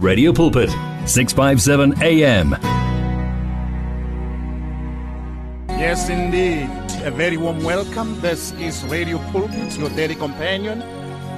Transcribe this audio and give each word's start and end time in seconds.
Radio 0.00 0.32
Pulpit, 0.32 0.70
657 1.06 2.00
AM. 2.04 2.52
Yes, 5.70 6.08
indeed. 6.08 6.70
A 7.04 7.10
very 7.10 7.36
warm 7.36 7.64
welcome. 7.64 8.20
This 8.20 8.52
is 8.52 8.84
Radio 8.84 9.18
Pulpit, 9.32 9.76
your 9.76 9.90
daily 9.90 10.14
companion, 10.14 10.84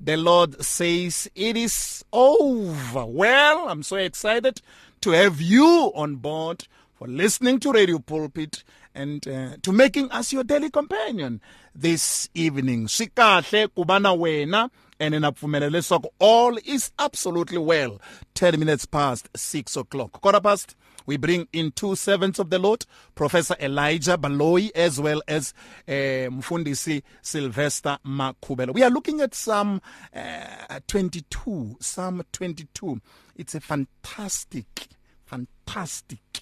the 0.00 0.16
lord 0.16 0.62
says 0.64 1.30
it 1.34 1.56
is 1.56 2.04
over. 2.12 3.06
Well 3.06 3.68
i'm 3.68 3.82
so 3.82 3.96
excited 3.96 4.60
to 5.00 5.10
have 5.10 5.40
you 5.40 5.92
on 5.94 6.16
board 6.16 6.66
for 6.94 7.08
listening 7.08 7.58
to 7.60 7.72
radio 7.72 7.98
pulpit 7.98 8.64
and 8.94 9.26
uh, 9.28 9.56
to 9.62 9.72
making 9.72 10.10
us 10.10 10.32
your 10.32 10.44
daily 10.44 10.70
companion 10.70 11.40
this 11.74 12.28
evening 12.34 12.86
sikahle 12.86 13.68
kubana 13.68 14.12
wena 14.12 14.70
and 14.98 15.14
napfumela 15.14 15.70
leswaku 15.70 16.08
all 16.18 16.58
is 16.64 16.92
absolutely 16.98 17.58
well 17.58 18.00
10 18.34 18.58
minutes 18.58 18.86
past 18.86 19.28
6 19.36 19.76
o'clock 19.76 20.12
quarter 20.20 20.40
past 20.40 20.76
we 21.06 21.16
bring 21.16 21.48
in 21.52 21.72
two 21.72 21.96
servants 21.96 22.38
of 22.38 22.50
the 22.50 22.58
Lord, 22.58 22.86
Professor 23.14 23.56
Elijah 23.60 24.16
Baloyi 24.16 24.70
as 24.74 25.00
well 25.00 25.22
as 25.26 25.52
uh, 25.88 25.92
Mfundisi 26.30 27.02
Sylvester 27.20 27.98
Makhuvhele. 28.06 28.72
We 28.72 28.82
are 28.82 28.90
looking 28.90 29.20
at 29.20 29.34
Psalm 29.34 29.80
uh, 30.14 30.80
22, 30.86 31.76
Psalm 31.80 32.22
22. 32.32 33.00
It's 33.36 33.54
a 33.54 33.60
fantastic, 33.60 34.86
fantastic 35.24 36.41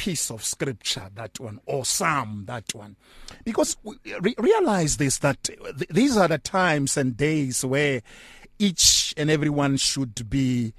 piece 0.00 0.30
of 0.30 0.42
scripture, 0.42 1.10
that 1.14 1.38
one, 1.38 1.60
or 1.66 1.84
psalm, 1.84 2.44
that 2.46 2.64
one. 2.74 2.96
Because 3.44 3.76
re- 4.22 4.34
realize 4.38 4.96
this 4.96 5.18
that 5.18 5.42
th- 5.44 5.90
these 5.90 6.16
are 6.16 6.26
the 6.26 6.38
times 6.38 6.96
and 6.96 7.18
days 7.18 7.66
where 7.66 8.00
each 8.58 9.12
and 9.18 9.30
everyone 9.30 9.76
should 9.76 10.30
be 10.30 10.72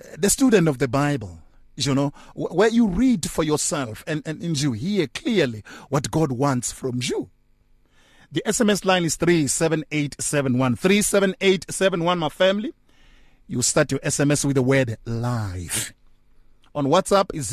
uh, 0.00 0.14
the 0.16 0.30
student 0.30 0.68
of 0.68 0.78
the 0.78 0.86
Bible. 0.86 1.40
You 1.74 1.92
know, 1.92 2.12
where 2.34 2.68
you 2.68 2.86
read 2.86 3.28
for 3.28 3.42
yourself 3.42 4.04
and, 4.06 4.22
and, 4.24 4.40
and 4.42 4.60
you 4.60 4.72
hear 4.72 5.08
clearly 5.08 5.64
what 5.88 6.10
God 6.12 6.30
wants 6.30 6.70
from 6.70 7.00
you. 7.02 7.30
The 8.30 8.42
SMS 8.46 8.84
line 8.84 9.04
is 9.04 9.16
37871. 9.16 10.76
37871, 10.76 12.18
my 12.18 12.28
family. 12.28 12.74
You 13.48 13.62
start 13.62 13.90
your 13.90 14.00
SMS 14.00 14.44
with 14.44 14.54
the 14.54 14.62
word 14.62 14.98
live 15.04 15.94
on 16.78 16.86
WhatsApp 16.86 17.34
is 17.34 17.50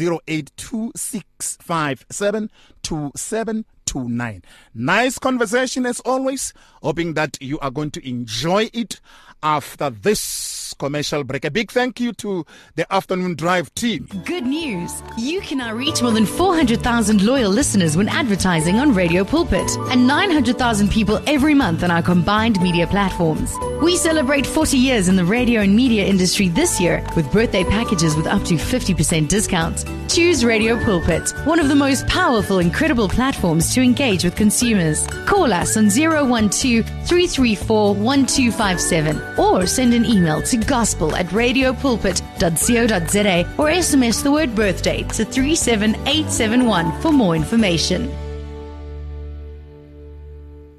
0826572729. 3.85 4.43
Nice 4.73 5.19
conversation 5.19 5.85
as 5.85 5.99
always. 6.01 6.53
Hoping 6.81 7.13
that 7.13 7.37
you 7.41 7.59
are 7.59 7.71
going 7.71 7.91
to 7.91 8.07
enjoy 8.07 8.69
it 8.73 8.99
after 9.43 9.89
this 9.89 10.73
commercial 10.79 11.23
break. 11.23 11.45
A 11.45 11.51
big 11.51 11.71
thank 11.71 11.99
you 11.99 12.11
to 12.13 12.45
the 12.75 12.91
Afternoon 12.91 13.35
Drive 13.35 13.73
team. 13.75 14.07
Good 14.25 14.45
news! 14.45 15.03
You 15.17 15.39
can 15.41 15.59
now 15.59 15.73
reach 15.73 16.01
more 16.01 16.11
than 16.11 16.25
400,000 16.25 17.21
loyal 17.23 17.51
listeners 17.51 17.95
when 17.95 18.09
advertising 18.09 18.77
on 18.77 18.93
Radio 18.93 19.23
Pulpit 19.23 19.69
and 19.91 20.07
900,000 20.07 20.89
people 20.89 21.21
every 21.27 21.53
month 21.53 21.83
on 21.83 21.91
our 21.91 22.01
combined 22.01 22.59
media 22.61 22.87
platforms. 22.87 23.53
We 23.83 23.97
celebrate 23.97 24.47
40 24.47 24.77
years 24.77 25.07
in 25.07 25.15
the 25.15 25.25
radio 25.25 25.61
and 25.61 25.75
media 25.75 26.05
industry 26.05 26.47
this 26.49 26.79
year 26.81 27.05
with 27.15 27.31
birthday 27.31 27.63
packages 27.63 28.15
with 28.15 28.25
up 28.25 28.43
to 28.45 28.55
50% 28.55 29.27
discount. 29.27 29.85
Choose 30.09 30.43
Radio 30.43 30.83
Pulpit, 30.83 31.29
one 31.45 31.59
of 31.59 31.67
the 31.67 31.75
most 31.75 32.07
powerful 32.07 32.59
and 32.59 32.73
credible 32.73 33.09
platforms 33.09 33.73
to 33.75 33.81
engage 33.81 34.23
with 34.23 34.35
consumers. 34.35 35.05
Call 35.25 35.53
us 35.53 35.77
on 35.77 35.89
012 35.89 36.85
334 36.85 37.93
1257 37.93 39.21
or 39.37 39.67
send 39.67 39.93
an 39.93 40.05
email 40.05 40.41
to 40.41 40.57
gospel 40.57 41.15
at 41.15 41.27
radiopulpit.co.za 41.27 43.53
or 43.57 43.69
SMS 43.69 44.23
the 44.23 44.31
word 44.31 44.55
birthday 44.55 45.03
to 45.03 45.23
37871 45.25 47.01
for 47.01 47.11
more 47.11 47.35
information. 47.35 48.09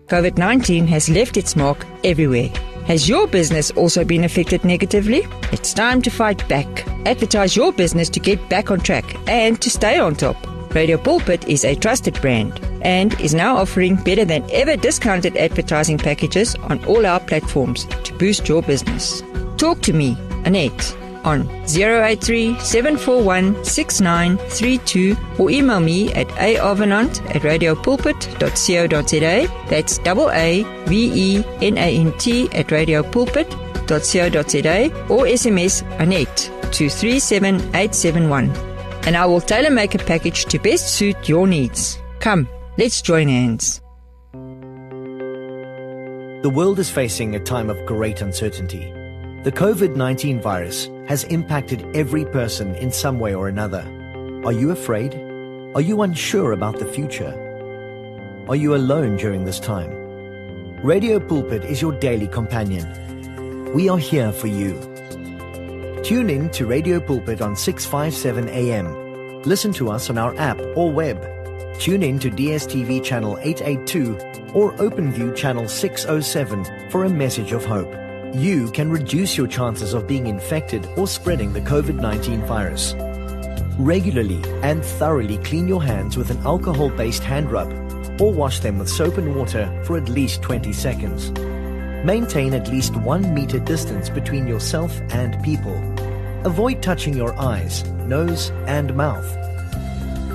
COVID 0.07 0.39
19 0.39 0.87
has 0.87 1.11
left 1.11 1.37
its 1.37 1.55
mark 1.55 1.85
everywhere. 2.03 2.49
Has 2.87 3.07
your 3.09 3.27
business 3.27 3.71
also 3.73 4.05
been 4.05 4.25
affected 4.25 4.65
negatively? 4.65 5.27
It's 5.53 5.75
time 5.75 6.01
to 6.03 6.11
fight 6.11 6.49
back. 6.49 6.87
Advertise 7.05 7.57
your 7.57 7.73
business 7.73 8.09
to 8.11 8.21
get 8.21 8.49
back 8.49 8.71
on 8.71 8.79
track 8.81 9.05
and 9.29 9.61
to 9.61 9.69
stay 9.69 9.99
on 9.99 10.15
top. 10.15 10.37
Radio 10.75 10.97
Pulpit 10.97 11.49
is 11.49 11.65
a 11.65 11.75
trusted 11.75 12.15
brand 12.23 12.61
and 12.83 13.19
is 13.21 13.35
now 13.35 13.57
offering 13.57 13.97
better 13.97 14.25
than 14.25 14.49
ever 14.51 14.77
discounted 14.77 15.37
advertising 15.37 15.99
packages 15.99 16.55
on 16.57 16.85
all 16.87 17.07
our 17.07 17.21
platforms 17.21 17.85
to 18.05 18.13
boost 18.15 18.49
your 18.49 18.63
business. 18.63 19.23
Talk 19.57 19.81
to 19.83 19.93
me, 19.93 20.17
Annette, 20.45 20.97
on 21.25 21.49
083 21.67 22.59
741 22.61 23.65
6932 23.65 25.17
or 25.39 25.51
email 25.51 25.81
me 25.81 26.13
at 26.15 26.29
aavenant 26.29 27.21
at 27.35 27.43
radiopulpit.co.za. 27.43 29.67
That's 29.69 29.99
double 29.99 30.31
A 30.31 30.63
V 30.87 31.13
E 31.15 31.45
N 31.61 31.77
A 31.79 31.99
N 31.99 32.13
T 32.19 32.49
at 32.53 32.69
radiopulpit.co.za 32.69 35.09
or 35.09 35.25
SMS 35.25 35.83
Annette 36.01 36.51
to 36.73 36.89
37871 36.89 38.77
and 39.07 39.17
I 39.17 39.25
will 39.25 39.41
tailor 39.41 39.71
make 39.71 39.95
a 39.95 39.99
package 39.99 40.45
to 40.47 40.59
best 40.59 40.95
suit 40.95 41.29
your 41.29 41.47
needs. 41.47 41.99
Come, 42.19 42.49
let's 42.79 43.01
join 43.03 43.29
hands. 43.29 43.81
The 46.43 46.51
world 46.51 46.79
is 46.79 46.91
facing 46.91 47.35
a 47.35 47.41
time 47.41 47.71
of 47.71 47.87
great 47.87 48.21
uncertainty. 48.21 48.93
The 49.45 49.53
COVID 49.53 49.97
19 49.97 50.41
virus 50.41 50.89
has 51.09 51.25
impacted 51.25 51.85
every 51.97 52.25
person 52.25 52.75
in 52.77 52.93
some 52.93 53.19
way 53.19 53.35
or 53.35 53.49
another. 53.49 53.83
Are 54.45 54.53
you 54.53 54.71
afraid? 54.71 55.15
Are 55.75 55.81
you 55.81 56.03
unsure 56.03 56.53
about 56.53 56.79
the 56.79 56.85
future? 56.85 57.35
Are 58.49 58.57
you 58.57 58.75
alone 58.75 59.17
during 59.17 59.45
this 59.45 59.59
time? 59.59 59.91
Radio 60.83 61.19
Pulpit 61.19 61.65
is 61.65 61.83
your 61.83 61.93
daily 61.99 62.29
companion. 62.29 63.73
We 63.73 63.89
are 63.89 63.99
here 63.99 64.31
for 64.33 64.47
you. 64.47 64.75
Tune 66.05 66.31
in 66.31 66.51
to 66.51 66.67
Radio 66.67 67.01
Pulpit 67.01 67.41
on 67.41 67.57
657 67.57 68.49
AM. 68.49 69.43
Listen 69.43 69.73
to 69.73 69.91
us 69.91 70.09
on 70.11 70.19
our 70.19 70.37
app 70.37 70.61
or 70.77 70.93
web. 70.93 71.36
Tune 71.79 72.03
in 72.03 72.19
to 72.19 72.31
DSTV 72.31 73.05
channel 73.05 73.39
882 73.41 74.15
or 74.55 74.73
OpenView 74.75 75.37
channel 75.37 75.69
607 75.69 76.91
for 76.91 77.05
a 77.05 77.09
message 77.09 77.53
of 77.53 77.65
hope 77.65 77.93
you 78.35 78.71
can 78.73 78.91
reduce 78.91 79.37
your 79.37 79.47
chances 79.47 79.95
of 79.95 80.07
being 80.07 80.27
infected 80.27 80.87
or 80.97 81.07
spreading 81.07 81.53
the 81.53 81.61
COVID 81.61 81.95
19 81.95 82.43
virus. 82.43 82.95
Regularly 83.79 84.43
and 84.63 84.85
thoroughly 84.85 85.39
clean 85.39 85.67
your 85.67 85.83
hands 85.83 86.17
with 86.17 86.31
an 86.31 86.39
alcohol 86.39 86.91
based 86.91 87.23
hand 87.23 87.51
rub 87.51 87.73
or 88.21 88.33
wash 88.33 88.61
them 88.61 88.79
with 88.79 88.91
soap 88.91 89.17
and 89.17 89.35
water 89.35 89.83
for 89.85 89.97
at 89.97 90.09
least 90.09 90.43
20 90.43 90.73
seconds. 90.73 91.31
Maintain 92.05 92.53
at 92.53 92.69
least 92.69 92.95
one 92.97 93.33
meter 93.33 93.59
distance 93.59 94.11
between 94.11 94.47
yourself 94.47 95.01
and 95.11 95.43
people. 95.43 95.77
Avoid 96.45 96.83
touching 96.83 97.15
your 97.15 97.39
eyes, 97.41 97.85
nose, 98.07 98.51
and 98.67 98.95
mouth. 98.95 99.46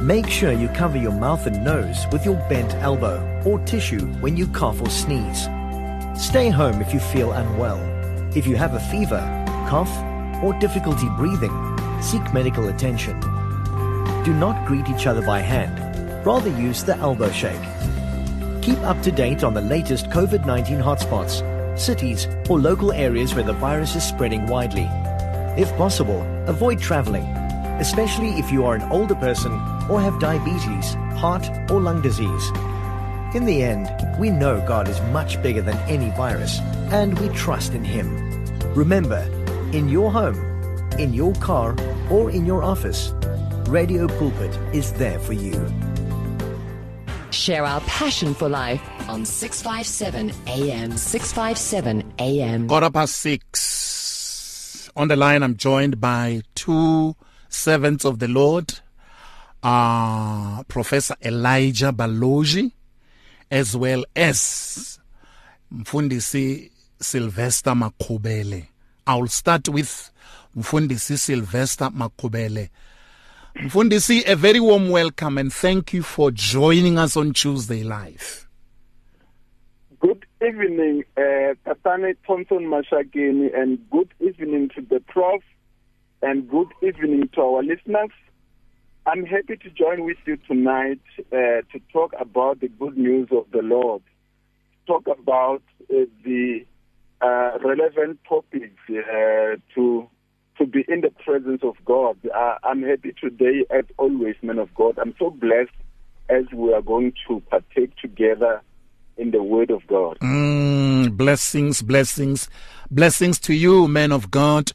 Make 0.02 0.32
sure 0.32 0.52
you 0.52 0.68
cover 0.70 0.98
your 0.98 1.12
mouth 1.12 1.46
and 1.46 1.64
nose 1.64 2.08
with 2.12 2.26
your 2.26 2.34
bent 2.50 2.74
elbow 2.82 3.22
or 3.46 3.60
tissue 3.66 4.08
when 4.14 4.36
you 4.36 4.48
cough 4.48 4.82
or 4.82 4.90
sneeze. 4.90 5.44
Stay 6.20 6.50
home 6.50 6.82
if 6.82 6.92
you 6.92 7.00
feel 7.00 7.32
unwell. 7.34 7.80
If 8.36 8.48
you 8.48 8.56
have 8.56 8.74
a 8.74 8.80
fever, 8.80 9.20
cough, 9.70 9.96
or 10.42 10.58
difficulty 10.60 11.08
breathing, 11.18 11.54
seek 12.02 12.34
medical 12.34 12.70
attention. 12.70 13.20
Do 14.24 14.34
not 14.34 14.66
greet 14.66 14.90
each 14.90 15.06
other 15.06 15.22
by 15.22 15.42
hand, 15.42 16.26
rather 16.26 16.50
use 16.50 16.84
the 16.84 16.98
elbow 16.98 17.30
shake. 17.30 17.62
Keep 18.64 18.80
up 18.80 19.04
to 19.04 19.12
date 19.12 19.44
on 19.44 19.54
the 19.54 19.62
latest 19.62 20.08
COVID 20.08 20.48
19 20.48 20.80
hotspots, 20.80 21.44
cities, 21.78 22.28
or 22.50 22.60
local 22.60 22.92
areas 22.92 23.36
where 23.36 23.44
the 23.44 23.54
virus 23.54 23.96
is 23.96 24.04
spreading 24.04 24.48
widely. 24.48 24.90
If 25.62 25.72
possible, 25.78 26.24
avoid 26.48 26.80
traveling, 26.80 27.28
especially 27.82 28.30
if 28.38 28.52
you 28.52 28.64
are 28.64 28.76
an 28.76 28.90
older 28.92 29.16
person 29.16 29.52
or 29.90 30.00
have 30.00 30.20
diabetes, 30.20 30.94
heart, 31.18 31.50
or 31.70 31.82
lung 31.82 32.00
disease. 32.00 32.50
In 33.34 33.46
the 33.46 33.64
end, 33.64 33.90
we 34.20 34.30
know 34.30 34.64
God 34.68 34.88
is 34.88 35.02
much 35.12 35.42
bigger 35.42 35.64
than 35.64 35.78
any 35.90 36.12
virus, 36.12 36.60
and 36.92 37.18
we 37.20 37.28
trust 37.30 37.74
in 37.74 37.84
Him. 37.84 38.08
Remember, 38.76 39.22
in 39.74 39.90
your 39.90 40.12
home, 40.12 40.38
in 41.00 41.14
your 41.14 41.34
car, 41.36 41.76
or 42.10 42.30
in 42.30 42.46
your 42.46 42.64
office, 42.64 43.14
Radio 43.68 44.08
Pulpit 44.08 44.56
is 44.74 44.94
there 44.94 45.18
for 45.18 45.34
you. 45.34 45.58
Share 47.32 47.66
our 47.66 47.82
passion 47.82 48.36
for 48.36 48.48
life 48.48 48.82
on 49.10 49.26
657 49.26 50.32
AM. 50.48 50.92
657 50.98 52.14
AM. 52.20 52.68
Quarter 52.68 52.92
past 52.92 53.16
six. 53.16 54.92
On 54.96 55.08
the 55.08 55.16
line, 55.16 55.42
I'm 55.42 55.56
joined 55.56 56.00
by 56.02 56.42
two 56.54 57.16
servants 57.52 58.06
of 58.06 58.20
the 58.20 58.28
Lord, 58.28 58.80
uh, 59.62 60.64
Professor 60.68 61.16
Elijah 61.22 61.92
Baloyi, 61.92 62.72
as 63.50 63.76
well 63.76 64.04
as 64.16 65.00
Mfundisi 65.74 66.72
Sylvester 67.00 67.72
Makhuvhele. 67.72 68.68
I'll 69.06 69.28
start 69.28 69.70
with 69.70 70.12
Mfundisi 70.58 71.18
Sylvester 71.18 71.90
Makhuvhele. 71.90 72.70
Mfundisi, 73.56 74.24
a 74.28 74.36
very 74.36 74.60
warm 74.60 74.90
welcome 74.90 75.38
and 75.38 75.52
thank 75.52 75.94
you 75.94 76.04
for 76.04 76.32
joining 76.32 76.98
us 76.98 77.18
on 77.18 77.34
Tuesday 77.34 77.84
Live. 77.84 78.48
Good 80.00 80.26
evening, 80.42 81.04
uh, 81.18 81.54
Tatane 81.66 82.16
Thompson 82.26 82.66
Mashakeni, 82.66 83.56
and 83.56 83.78
good 83.92 84.12
evening 84.20 84.70
to 84.76 84.82
the 84.82 85.00
prof, 85.02 85.44
and 86.22 86.48
good 86.50 86.68
evening 86.82 87.30
to 87.34 87.42
our 87.42 87.64
listeners. 87.64 88.10
I'm 89.06 89.26
happy 89.26 89.58
to 89.58 89.70
join 89.72 90.06
with 90.06 90.18
you 90.26 90.38
tonight 90.48 91.02
uh, 91.32 91.66
to 91.72 91.80
talk 91.92 92.14
about 92.20 92.60
the 92.60 92.68
good 92.68 92.98
news 92.98 93.30
of 93.32 93.46
the 93.52 93.62
Lord, 93.64 94.04
talk 94.86 95.08
about 95.08 95.64
uh, 95.90 96.06
the 96.24 96.66
uh, 97.22 97.58
relevant 97.64 98.20
topics 98.28 98.80
uh, 98.90 99.56
to 99.76 100.08
to 100.58 100.66
be 100.68 100.86
in 100.88 101.02
the 101.02 101.10
presence 101.26 101.62
of 101.64 101.76
God. 101.86 102.18
Uh, 102.36 102.56
I'm 102.64 102.84
happy 102.84 103.16
today, 103.20 103.66
as 103.72 103.86
always, 103.98 104.36
man 104.44 104.60
of 104.60 104.74
God. 104.76 105.00
I'm 105.00 105.16
so 105.18 105.32
blessed 105.32 105.72
as 106.30 106.44
we 106.54 106.72
are 106.74 106.82
going 106.82 107.14
to 107.28 107.42
partake 107.50 107.96
together 107.98 108.62
in 109.18 109.32
the 109.32 109.42
Word 109.42 109.72
of 109.72 109.88
God. 109.88 110.20
Mm, 110.20 111.18
blessings, 111.18 111.82
blessings, 111.82 112.48
blessings 112.92 113.40
to 113.40 113.54
you, 113.54 113.88
man 113.88 114.12
of 114.12 114.30
God. 114.30 114.72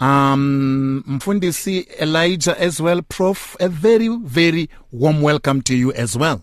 Um, 0.00 1.04
Mfundisi 1.06 1.86
Elijah 2.00 2.58
as 2.58 2.80
well, 2.80 3.02
Prof. 3.02 3.54
A 3.60 3.68
very, 3.68 4.08
very 4.24 4.70
warm 4.90 5.20
welcome 5.20 5.60
to 5.62 5.76
you 5.76 5.92
as 5.92 6.16
well. 6.16 6.42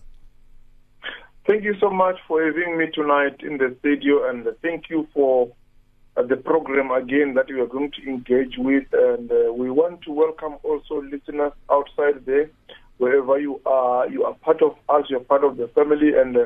Thank 1.44 1.64
you 1.64 1.74
so 1.80 1.90
much 1.90 2.16
for 2.28 2.44
having 2.44 2.78
me 2.78 2.86
tonight 2.94 3.40
in 3.40 3.58
the 3.58 3.74
studio, 3.80 4.28
and 4.30 4.46
thank 4.62 4.88
you 4.90 5.08
for 5.12 5.50
uh, 6.16 6.22
the 6.22 6.36
program 6.36 6.92
again 6.92 7.34
that 7.34 7.48
we 7.48 7.58
are 7.58 7.66
going 7.66 7.90
to 7.92 8.08
engage 8.08 8.54
with. 8.58 8.84
And 8.92 9.32
uh, 9.32 9.52
we 9.52 9.70
want 9.70 10.02
to 10.02 10.12
welcome 10.12 10.54
also 10.62 11.02
listeners 11.02 11.52
outside 11.68 12.24
there, 12.26 12.48
wherever 12.98 13.40
you 13.40 13.60
are. 13.66 14.08
You 14.08 14.22
are 14.24 14.34
part 14.34 14.62
of 14.62 14.76
us, 14.88 15.06
you're 15.08 15.18
part 15.20 15.42
of 15.42 15.56
the 15.56 15.66
family, 15.68 16.12
and 16.16 16.36
uh, 16.36 16.44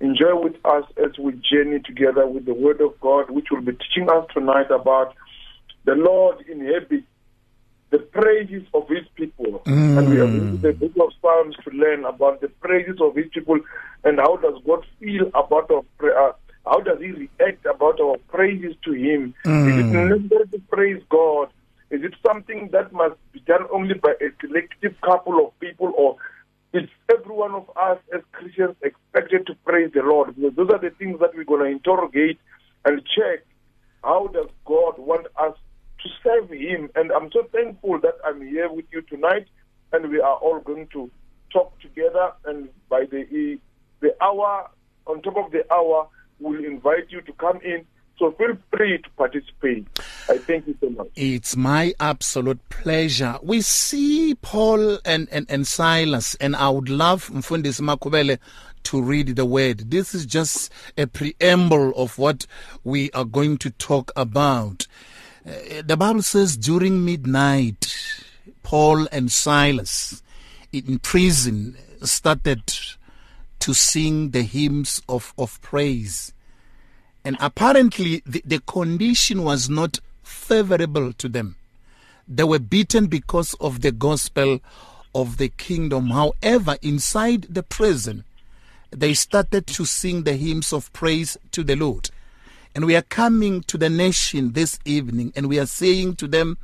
enjoy 0.00 0.36
with 0.40 0.54
us 0.64 0.84
as 1.02 1.18
we 1.18 1.32
journey 1.32 1.80
together 1.80 2.24
with 2.28 2.44
the 2.44 2.54
Word 2.54 2.80
of 2.80 3.00
God, 3.00 3.30
which 3.30 3.46
will 3.50 3.62
be 3.62 3.72
teaching 3.72 4.08
us 4.10 4.26
tonight 4.32 4.70
about 4.70 5.14
the 5.84 5.94
Lord 5.94 6.44
inhabits 6.48 7.06
the 7.90 7.98
praises 7.98 8.62
of 8.72 8.88
his 8.88 9.06
people. 9.14 9.62
Mm. 9.66 9.98
And 9.98 10.10
we 10.10 10.16
have 10.16 10.30
going 10.30 10.60
the 10.60 10.72
book 10.72 11.08
of 11.08 11.12
Psalms 11.20 11.56
to 11.64 11.70
learn 11.70 12.04
about 12.04 12.40
the 12.40 12.48
praises 12.48 12.98
of 13.00 13.14
his 13.14 13.26
people 13.32 13.60
and 14.04 14.18
how 14.18 14.36
does 14.36 14.60
God 14.66 14.84
feel 14.98 15.28
about 15.28 15.70
our 15.70 15.82
prayer. 15.98 16.32
How 16.64 16.80
does 16.80 17.00
he 17.00 17.10
react 17.10 17.66
about 17.66 18.00
our 18.00 18.16
praises 18.28 18.74
to 18.84 18.92
him? 18.92 19.34
Mm. 19.44 19.68
Is 19.68 19.78
it 19.78 19.84
necessary 19.84 20.48
to 20.52 20.58
praise 20.70 21.02
God? 21.10 21.48
Is 21.90 22.02
it 22.02 22.14
something 22.26 22.70
that 22.72 22.92
must 22.92 23.16
be 23.32 23.40
done 23.40 23.66
only 23.70 23.94
by 23.94 24.14
a 24.20 24.30
selective 24.40 24.98
couple 25.02 25.44
of 25.44 25.58
people 25.60 25.92
or 25.94 26.16
is 26.72 26.88
every 27.10 27.34
one 27.34 27.52
of 27.52 27.68
us 27.76 27.98
as 28.14 28.22
Christians 28.32 28.76
expected 28.82 29.46
to 29.46 29.54
praise 29.66 29.90
the 29.92 30.00
Lord? 30.00 30.34
Because 30.34 30.56
those 30.56 30.70
are 30.70 30.78
the 30.78 30.90
things 30.90 31.20
that 31.20 31.34
we're 31.36 31.44
going 31.44 31.60
to 31.60 31.66
interrogate 31.66 32.38
and 32.86 33.02
check. 33.04 33.44
How 34.02 34.28
does 34.28 34.48
God 34.64 34.98
want 34.98 35.26
us 35.36 35.51
Him? 36.52 36.90
And 36.94 37.12
I'm 37.12 37.30
so 37.32 37.44
thankful 37.52 38.00
that 38.00 38.14
I'm 38.24 38.40
here 38.46 38.70
with 38.70 38.86
you 38.92 39.02
tonight, 39.02 39.46
and 39.92 40.10
we 40.10 40.20
are 40.20 40.36
all 40.36 40.60
going 40.60 40.88
to 40.88 41.10
talk 41.52 41.78
together. 41.80 42.32
And 42.44 42.68
by 42.88 43.04
the 43.10 43.58
the 44.00 44.14
hour, 44.22 44.68
on 45.06 45.22
top 45.22 45.36
of 45.36 45.52
the 45.52 45.70
hour, 45.72 46.08
we'll 46.40 46.64
invite 46.64 47.10
you 47.10 47.20
to 47.22 47.32
come 47.34 47.60
in. 47.64 47.84
So 48.18 48.30
feel 48.32 48.56
free 48.70 48.98
to 48.98 49.10
participate. 49.16 49.86
I 50.28 50.38
thank 50.38 50.66
you 50.66 50.76
so 50.80 50.90
much. 50.90 51.08
It's 51.16 51.56
my 51.56 51.94
absolute 51.98 52.60
pleasure. 52.68 53.36
We 53.42 53.62
see 53.62 54.36
Paul 54.36 54.98
and, 55.04 55.28
and, 55.32 55.46
and 55.48 55.66
Silas, 55.66 56.36
and 56.36 56.54
I 56.54 56.68
would 56.68 56.88
love 56.88 57.30
Mfundisi 57.30 57.80
Makhuvhele 57.80 58.38
to 58.84 59.02
read 59.02 59.34
the 59.34 59.46
word. 59.46 59.90
This 59.90 60.14
is 60.14 60.26
just 60.26 60.70
a 60.96 61.06
preamble 61.06 61.92
of 61.96 62.18
what 62.18 62.46
we 62.84 63.10
are 63.12 63.24
going 63.24 63.58
to 63.58 63.70
talk 63.70 64.12
about. 64.14 64.86
Uh, 65.44 65.82
the 65.84 65.96
Bible 65.96 66.22
says 66.22 66.56
during 66.56 67.04
midnight, 67.04 67.94
Paul 68.62 69.08
and 69.10 69.30
Silas 69.30 70.22
in 70.72 71.00
prison 71.00 71.76
started 72.02 72.62
to 73.58 73.74
sing 73.74 74.30
the 74.30 74.42
hymns 74.42 75.02
of, 75.08 75.34
of 75.36 75.60
praise. 75.60 76.32
And 77.24 77.36
apparently, 77.40 78.22
the, 78.24 78.42
the 78.44 78.60
condition 78.60 79.42
was 79.42 79.68
not 79.68 79.98
favorable 80.22 81.12
to 81.14 81.28
them. 81.28 81.56
They 82.28 82.44
were 82.44 82.58
beaten 82.60 83.06
because 83.06 83.54
of 83.54 83.80
the 83.80 83.92
gospel 83.92 84.60
of 85.14 85.38
the 85.38 85.48
kingdom. 85.48 86.10
However, 86.10 86.76
inside 86.82 87.42
the 87.50 87.62
prison, 87.64 88.24
they 88.90 89.14
started 89.14 89.66
to 89.68 89.84
sing 89.84 90.22
the 90.22 90.34
hymns 90.34 90.72
of 90.72 90.92
praise 90.92 91.36
to 91.50 91.64
the 91.64 91.76
Lord. 91.76 92.10
And 92.74 92.86
we 92.86 92.96
are 92.96 93.02
coming 93.02 93.62
to 93.62 93.76
the 93.76 93.90
nation 93.90 94.52
this 94.52 94.78
evening 94.84 95.32
and 95.36 95.48
we 95.48 95.58
are 95.58 95.66
saying 95.66 96.16
to 96.16 96.26
them, 96.26 96.58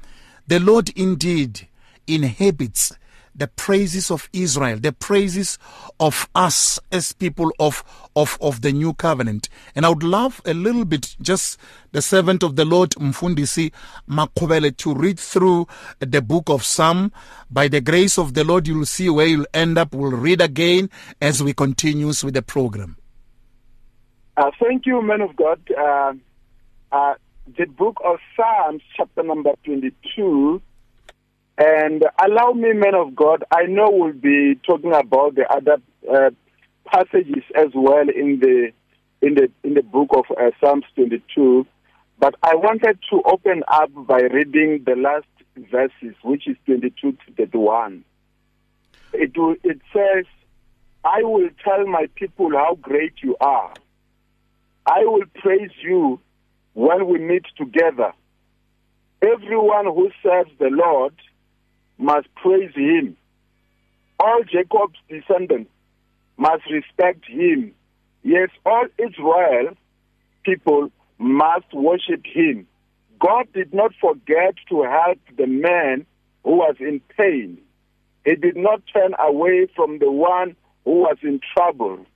the 0.46 0.58
Lord 0.58 0.90
indeed 0.96 1.68
inhabits 2.06 2.92
the 3.34 3.46
praises 3.46 4.10
of 4.10 4.28
Israel, 4.32 4.78
the 4.78 4.92
praises 4.92 5.58
of 6.00 6.28
us 6.34 6.80
as 6.90 7.12
people 7.12 7.52
of, 7.60 7.84
of, 8.16 8.36
of 8.40 8.62
the 8.62 8.72
new 8.72 8.92
covenant. 8.94 9.48
And 9.76 9.86
I 9.86 9.90
would 9.90 10.02
love 10.02 10.42
a 10.44 10.52
little 10.52 10.84
bit 10.84 11.14
just 11.22 11.58
the 11.92 12.02
servant 12.02 12.42
of 12.42 12.56
the 12.56 12.64
Lord, 12.64 12.90
Mfundisi 12.92 13.72
Makhuvhele, 14.08 14.76
to 14.78 14.94
read 14.94 15.20
through 15.20 15.68
the 16.00 16.20
book 16.20 16.48
of 16.48 16.64
Psalm. 16.64 17.12
By 17.50 17.68
the 17.68 17.80
grace 17.80 18.18
of 18.18 18.34
the 18.34 18.42
Lord, 18.42 18.66
you'll 18.66 18.86
see 18.86 19.08
where 19.08 19.26
you'll 19.26 19.46
end 19.54 19.78
up. 19.78 19.94
We'll 19.94 20.10
read 20.10 20.40
again 20.40 20.90
as 21.20 21.42
we 21.42 21.54
continue 21.54 22.08
with 22.08 22.34
the 22.34 22.42
program. 22.42 22.96
Uh, 24.38 24.52
thank 24.62 24.86
you, 24.86 25.02
man 25.02 25.20
of 25.20 25.34
God. 25.34 25.58
Uh, 25.76 26.12
uh, 26.92 27.14
the 27.56 27.66
book 27.66 28.00
of 28.04 28.18
Psalms, 28.36 28.82
chapter 28.96 29.24
number 29.24 29.50
22, 29.64 30.62
and 31.58 32.04
allow 32.24 32.52
me, 32.52 32.72
man 32.72 32.94
of 32.94 33.16
God, 33.16 33.42
I 33.50 33.64
know 33.64 33.90
we'll 33.90 34.12
be 34.12 34.54
talking 34.64 34.94
about 34.94 35.34
the 35.34 35.44
other 35.50 35.78
uh, 36.08 36.30
passages 36.86 37.42
as 37.56 37.72
well 37.74 38.08
in 38.08 38.38
the 38.38 38.70
in 39.22 39.34
the 39.34 39.50
in 39.64 39.74
the 39.74 39.82
book 39.82 40.10
of 40.12 40.26
uh, 40.30 40.52
Psalms 40.60 40.84
22, 40.94 41.66
but 42.20 42.36
I 42.44 42.54
wanted 42.54 43.00
to 43.10 43.22
open 43.24 43.64
up 43.66 43.90
by 44.06 44.20
reading 44.20 44.84
the 44.86 44.94
last 44.94 45.26
verses, 45.68 46.14
which 46.22 46.46
is 46.46 46.56
22 46.66 47.10
to 47.10 47.18
31. 47.36 48.04
It 49.14 49.32
it 49.64 49.80
says, 49.92 50.26
"I 51.02 51.24
will 51.24 51.50
tell 51.64 51.84
my 51.86 52.06
people 52.14 52.50
how 52.52 52.76
great 52.80 53.14
you 53.20 53.36
are. 53.40 53.74
I 54.88 55.04
will 55.04 55.24
praise 55.34 55.70
you 55.82 56.20
when 56.74 57.06
we 57.06 57.18
meet 57.18 57.44
together. 57.56 58.12
Everyone 59.22 59.86
who 59.86 60.10
serves 60.22 60.50
the 60.58 60.70
Lord." 60.70 61.14
must 61.98 62.32
praise 62.36 62.74
him. 62.74 63.16
All 64.20 64.42
Jacob's 64.44 64.98
descendants 65.08 65.70
must 66.36 66.62
respect 66.70 67.24
him. 67.26 67.72
Yes, 68.22 68.50
all 68.64 68.86
Israel 68.98 69.74
people 70.44 70.90
must 71.18 71.72
worship 71.74 72.24
him. 72.24 72.66
God 73.20 73.48
did 73.52 73.74
not 73.74 73.92
forget 74.00 74.54
to 74.68 74.82
help 74.84 75.18
the 75.36 75.46
man 75.46 76.06
who 76.44 76.52
was 76.52 76.76
in 76.78 77.00
pain. 77.16 77.58
He 78.24 78.36
did 78.36 78.56
not 78.56 78.82
turn 78.92 79.14
away 79.18 79.66
from 79.74 79.98
the 79.98 80.10
one 80.10 80.54
who 80.84 81.00
was 81.00 81.16
in 81.22 81.40
trouble. 81.54 82.06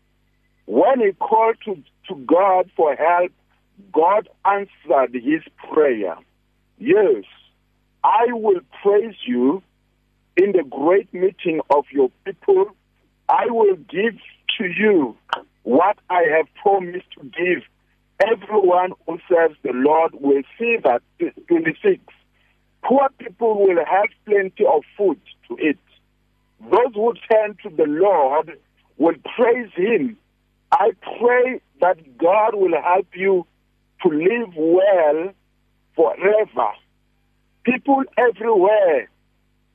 When 0.67 1.00
he 1.00 1.12
called 1.12 1.57
to, 1.64 1.76
to 2.12 2.21
God 2.25 2.71
for 2.76 2.95
help, 2.95 3.33
God 3.92 4.28
answered 4.45 5.14
his 5.14 5.42
prayer. 5.73 6.16
Yes, 6.78 7.25
I 8.04 8.26
will 8.33 8.61
praise 8.83 9.14
you 9.26 9.62
in 10.37 10.52
the 10.52 10.64
great 10.64 11.12
meeting 11.12 11.61
of 11.71 11.85
your 11.92 12.11
people. 12.25 12.66
I 13.28 13.47
will 13.49 13.76
give 13.76 14.16
to 14.59 14.64
you 14.66 15.16
what 15.62 15.97
I 16.11 16.23
have 16.37 16.47
promised 16.62 17.07
to 17.19 17.25
give. 17.25 17.62
Everyone 18.21 18.92
who 19.07 19.19
serves 19.28 19.57
the 19.62 19.73
Lord 19.73 20.12
will 20.14 20.42
see 20.59 20.76
that. 20.85 21.02
26. 21.49 22.02
Poor 22.85 23.09
people 23.19 23.66
will 23.66 23.85
have 23.85 24.09
plenty 24.26 24.64
of 24.66 24.83
food 24.97 25.21
to 25.49 25.59
eat. 25.59 25.78
those 26.61 26.95
who 26.95 27.14
turn 27.31 27.57
to 27.62 27.71
the 27.71 27.87
Lord 27.87 28.59
will 28.97 29.14
praise 29.37 29.71
Him. 29.75 30.16
I 30.73 30.93
pray 31.19 31.61
that 31.81 32.17
God 32.17 32.55
will 32.55 32.81
help 32.83 33.09
you 33.14 33.47
to 34.02 34.09
live 34.09 34.55
well 34.57 35.33
forever. 35.95 36.71
People 37.62 38.02
everywhere, 38.17 39.11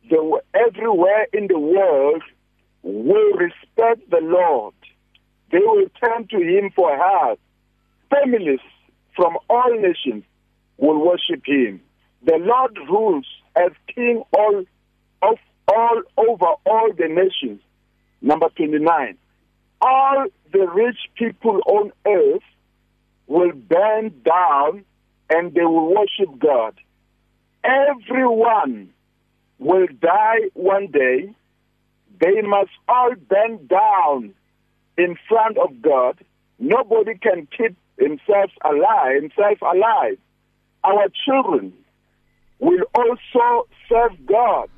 the, 0.10 0.42
everywhere 0.56 1.28
in 1.32 1.48
the 1.48 1.60
world 1.60 2.24
will 2.82 3.34
respect 3.34 4.10
the 4.10 4.22
Lord. 4.22 4.74
They 5.52 5.60
will 5.60 5.86
turn 6.04 6.28
to 6.30 6.38
Him 6.38 6.72
for 6.76 6.98
help. 6.98 7.40
Families 8.10 8.60
from 9.16 9.38
all 9.50 9.74
nations 9.80 10.24
will 10.78 11.00
worship 11.06 11.46
Him. 11.46 11.80
The 12.24 12.38
Lord 12.40 12.76
rules 12.90 13.26
as 13.56 13.72
King 13.94 14.24
all 14.34 14.64
of 15.22 15.38
all 15.68 16.02
over 16.18 16.46
all 16.66 16.90
the 16.98 17.08
nations. 17.08 17.62
Number 18.22 18.50
29. 18.56 19.18
All 19.82 20.26
the 20.52 20.68
rich 20.68 20.98
people 21.16 21.62
on 21.66 21.92
earth 22.06 22.42
will 23.28 23.52
bend 23.52 24.24
down 24.24 24.86
and 25.30 25.54
they 25.54 25.66
will 25.66 25.94
worship 25.94 26.40
God. 26.40 26.76
Everyone 27.64 28.90
will 29.60 29.88
die 30.00 30.50
one 30.54 30.88
day. 30.88 31.34
They 32.20 32.42
must 32.42 32.72
all 32.88 33.14
bend 33.30 33.68
down 33.68 34.34
in 34.98 35.16
front 35.28 35.58
of 35.58 35.82
God. 35.82 36.18
Nobody 36.60 37.18
can 37.18 37.48
keep 37.56 37.76
himself 38.00 38.52
alive, 38.64 39.22
himself 39.22 39.62
alive. 39.62 40.18
Our 40.84 41.08
children 41.26 41.74
will 42.60 42.84
also 42.96 43.68
serve 43.90 44.26
God 44.26 44.70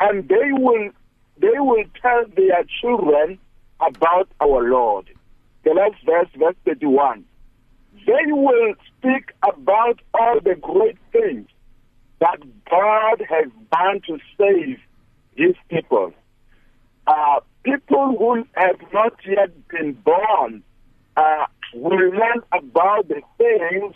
and 0.00 0.28
they 0.28 0.52
will 0.52 0.90
they 1.38 1.58
will 1.58 1.84
tell 2.00 2.24
their 2.36 2.64
children 2.80 3.38
about 3.86 4.28
our 4.40 4.62
Lord. 4.62 5.08
The 5.64 5.74
next 5.74 6.04
verse, 6.04 6.28
verse 6.36 6.56
31. 6.64 7.24
They 8.06 8.32
will 8.32 8.74
speak 8.98 9.32
about 9.42 10.00
all 10.14 10.40
the 10.40 10.56
great 10.56 10.98
things 11.12 11.48
that 12.20 12.38
God 12.70 13.22
has 13.28 13.50
done 13.70 14.00
to 14.06 14.18
save 14.38 14.78
his 15.36 15.54
people. 15.68 16.12
Uh, 17.06 17.40
people 17.64 18.16
who 18.18 18.44
have 18.54 18.80
not 18.92 19.14
yet 19.26 19.50
been 19.68 19.92
born 19.92 20.62
uh, 21.16 21.46
will 21.74 22.10
learn 22.10 22.42
about 22.52 23.08
the 23.08 23.22
things 23.38 23.94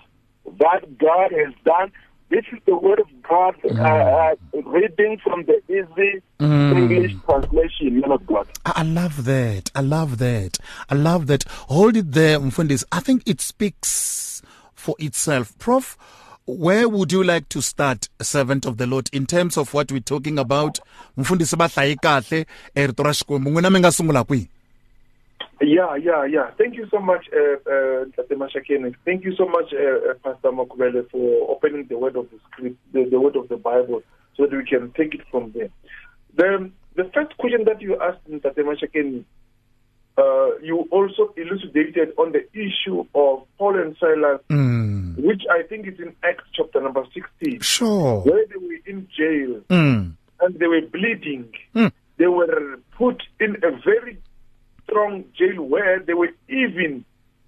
that 0.59 0.99
God 0.99 1.33
has 1.33 1.55
done 1.65 1.93
this 2.31 2.45
is 2.53 2.59
the 2.67 2.77
word 2.77 2.99
of 3.01 3.07
God 3.23 3.55
uh, 3.65 3.83
uh, 3.83 4.35
reading 4.65 5.19
from 5.23 5.45
the 5.45 5.61
easy 5.69 6.23
English 6.41 7.15
translation, 7.25 8.01
man 8.01 8.13
of 8.13 8.27
God. 8.27 8.47
I 8.65 8.83
love 8.83 9.25
that. 9.25 9.71
I 9.75 9.81
love 9.81 10.19
that. 10.19 10.59
I 10.91 10.95
love 10.95 11.27
that. 11.29 11.45
Hold 11.69 11.97
it 11.97 12.13
there, 12.13 12.39
Mfundis. 12.41 12.85
I 12.93 13.01
think 13.01 13.23
it 13.27 13.41
speaks 13.41 14.43
for 14.75 14.97
itself. 14.99 15.57
Prof, 15.59 15.97
where 16.47 16.89
would 16.89 17.13
you 17.13 17.23
like 17.25 17.49
to 17.51 17.61
start, 17.63 18.09
servant 18.21 18.67
of 18.67 18.77
the 18.77 18.87
Lord, 18.87 19.09
in 19.13 19.27
terms 19.27 19.57
of 19.57 19.73
what 19.75 19.91
we're 19.93 20.01
talking 20.01 20.39
about? 20.39 20.79
Mfundisi 21.17 21.57
ba 21.57 21.69
hlaye 21.69 21.97
kahle 21.97 22.47
erito 22.75 23.03
ra 23.05 23.11
Xikwembu. 23.13 23.51
N'wina 23.51 23.71
mi 23.71 23.79
nga 23.81 23.93
sungula 23.93 24.25
kwihi? 24.25 24.49
Yeah, 25.61 25.97
yeah, 25.97 26.25
yeah. 26.27 26.51
Thank 26.59 26.75
you 26.77 26.87
so 26.91 26.99
much, 27.01 27.27
uh, 27.33 27.55
uh, 27.71 28.05
Mashakeni. 28.37 28.95
Thank 29.07 29.25
you 29.25 29.35
so 29.37 29.47
much, 29.49 29.73
uh, 29.73 30.11
uh, 30.11 30.15
Pastor 30.23 30.51
Makhuvhele, 30.53 31.09
for 31.11 31.51
opening 31.51 31.87
the 31.89 31.97
word 31.97 32.17
of 32.17 32.29
the 32.31 32.39
script, 32.51 32.77
the, 32.93 33.05
the 33.11 33.19
word 33.19 33.37
of 33.37 33.49
the 33.49 33.57
Bible, 33.57 34.03
so 34.37 34.45
that 34.47 34.55
we 34.55 34.65
can 34.65 34.93
take 34.93 35.15
it 35.15 35.23
from 35.31 35.53
there. 35.53 35.71
The, 36.37 36.71
the 36.95 37.11
first 37.15 37.37
question 37.39 37.65
that 37.65 37.81
you 37.81 37.99
asked, 38.01 38.19
Tate 38.27 38.57
Mashakeni, 38.67 39.25
uh, 40.19 40.59
you 40.63 40.87
also 40.91 41.33
elucidated 41.39 42.13
on 42.19 42.33
the 42.33 42.47
issue 42.53 43.01
of 43.15 43.47
Paul 43.59 43.79
and 43.81 43.97
Silas, 43.99 44.41
Mm. 44.51 45.17
which 45.25 45.43
I 45.51 45.63
think 45.63 45.87
is 45.87 45.99
in 45.99 46.15
Acts 46.23 46.45
chapter 46.53 46.81
number 46.83 47.03
16, 47.15 47.61
Sure. 47.61 48.21
where 48.23 48.45
they 48.47 48.57
were 48.57 48.79
in 48.87 49.09
jail 49.17 49.61
Mm. 49.71 50.13
and 50.41 50.55
they 50.59 50.67
were 50.67 50.83
bleeding. 50.83 51.49
Mm. 51.75 51.93
They 52.19 52.27
were 52.27 52.79
put 52.97 53.23
in 53.41 53.57
a 53.63 53.71
very 53.85 54.19
strong 54.89 55.25
jail 55.37 55.63
where 55.63 56.01
they 56.01 56.15
were 56.15 56.31
even 56.49 57.05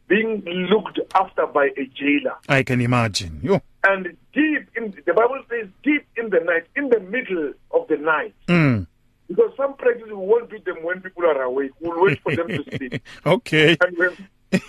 being 0.09 0.43
looked 0.71 0.99
after 1.15 1.47
by 1.47 1.67
a 1.77 1.85
jailer. 1.95 2.35
I 2.49 2.63
can 2.63 2.81
imagine. 2.81 3.41
Yo. 3.43 3.61
And 3.85 4.17
deep 4.33 4.69
in 4.77 4.95
the 5.07 5.13
Bible 5.15 5.43
says 5.51 5.69
deep 5.83 6.07
in 6.17 6.31
the 6.31 6.41
night, 6.41 6.65
in 6.77 6.89
the 6.89 7.01
middle 7.01 7.53
of 7.73 7.87
the 7.89 7.97
night, 7.99 8.35
Mm. 8.49 8.87
because 9.29 9.51
some 9.57 9.75
practices 9.77 10.09
we 10.09 10.15
won't 10.15 10.51
do 10.51 10.59
them 10.61 10.83
when 10.83 11.01
people 11.01 11.25
are 11.25 11.43
awake. 11.43 11.73
We'll 11.81 12.03
wait 12.03 12.21
for 12.23 12.35
them 12.35 12.49
to 12.49 12.65
sleep. 12.77 13.03
okay. 13.27 13.77
And 13.81 13.97
we 13.99 14.05
have, 14.05 14.19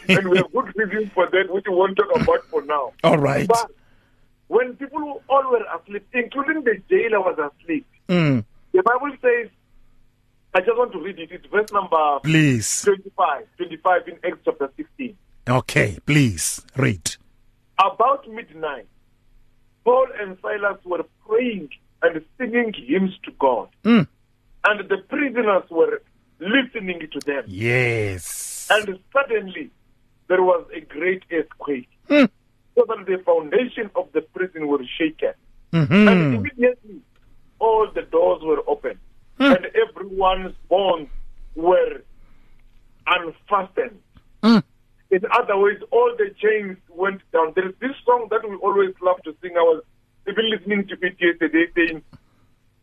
and 0.10 0.28
we 0.30 0.38
have 0.38 0.52
good 0.52 0.76
reasons 0.76 1.12
for 1.14 1.28
that, 1.30 1.46
which 1.52 1.66
we 1.68 1.74
won't 1.76 1.98
talk 1.98 2.14
about 2.22 2.44
for 2.52 2.62
now. 2.66 2.92
All 3.04 3.18
right. 3.18 3.48
But 3.48 3.72
when 4.48 4.76
people 4.76 5.24
all 5.30 5.52
were 5.52 5.64
asleep, 5.80 6.06
including 6.14 6.64
the 6.66 6.82
jailer 6.90 7.22
was 7.22 7.38
asleep, 7.40 7.86
Mm. 8.10 8.44
the 8.74 8.84
Bible 8.84 9.12
says, 9.22 9.50
I 10.54 10.60
just 10.62 10.78
want 10.78 10.92
to 10.94 11.00
read 11.00 11.20
it. 11.20 11.32
It's 11.32 11.46
verse 11.48 11.72
number 11.72 12.20
Please. 12.24 12.82
25, 12.84 13.46
25 13.58 14.08
in 14.08 14.14
Acts 14.26 14.40
chapter 14.46 14.72
16. 14.78 15.16
Okay, 15.48 15.98
please 16.06 16.66
read. 16.76 17.16
About 17.78 18.28
midnight, 18.30 18.88
Paul 19.86 20.08
and 20.20 20.38
Silas 20.42 20.78
were 20.86 21.06
praying 21.28 21.70
and 22.02 22.24
singing 22.38 22.74
hymns 22.74 23.18
to 23.24 23.32
God, 23.40 23.70
Mm. 23.84 24.08
and 24.66 24.90
the 24.90 24.98
prisoners 25.08 25.64
were 25.70 26.02
listening 26.40 27.08
to 27.12 27.20
them. 27.26 27.44
Yes. 27.48 28.68
And 28.72 29.00
suddenly, 29.14 29.70
there 30.28 30.42
was 30.42 30.66
a 30.76 30.82
great 30.82 31.24
earthquake, 31.32 31.90
Mm. 32.10 32.30
so 32.76 32.86
that 32.88 33.06
the 33.06 33.18
foundation 33.24 33.90
of 33.96 34.12
the 34.14 34.22
prison 34.22 34.68
was 34.68 34.82
shaken. 34.98 35.34
Mhm. 35.74 36.08
And 36.12 36.36
immediately, 36.36 37.02
all 37.60 37.88
the 37.94 38.02
doors 38.04 38.42
were 38.44 38.64
open, 38.68 39.00
Mm. 39.40 39.56
and 39.56 39.66
everyone's 39.76 40.56
bonds 40.70 41.10
were 41.56 42.02
unfastened. 43.08 44.00
Mm. 44.44 44.64
In 45.12 45.22
other 45.32 45.58
words, 45.58 45.82
all 45.92 46.14
the 46.18 46.30
chains 46.42 46.78
went 46.90 47.22
down. 47.34 47.54
There 47.56 47.68
is 47.68 47.76
this 47.80 47.96
song 48.06 48.28
that 48.32 48.48
we 48.48 48.56
always 48.58 48.94
love 49.02 49.22
to 49.24 49.36
sing. 49.42 49.52
I 49.58 49.62
was 49.62 49.84
even 50.28 50.50
listening 50.50 50.88
to 50.88 50.94
it 51.02 51.16
yesterday, 51.20 51.66
saying 51.76 52.02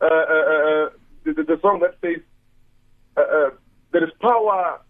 uh, 0.01 0.05
uh, 0.05 0.09
uh, 0.09 0.89
the, 1.25 1.33
the, 1.35 1.43
the 1.45 1.59
song 1.63 1.81
that 1.81 1.95
says, 2.03 2.21
uh, 3.17 3.21
uh, 3.21 3.51
"There 3.93 4.05
is 4.05 4.11
power 4.21 4.81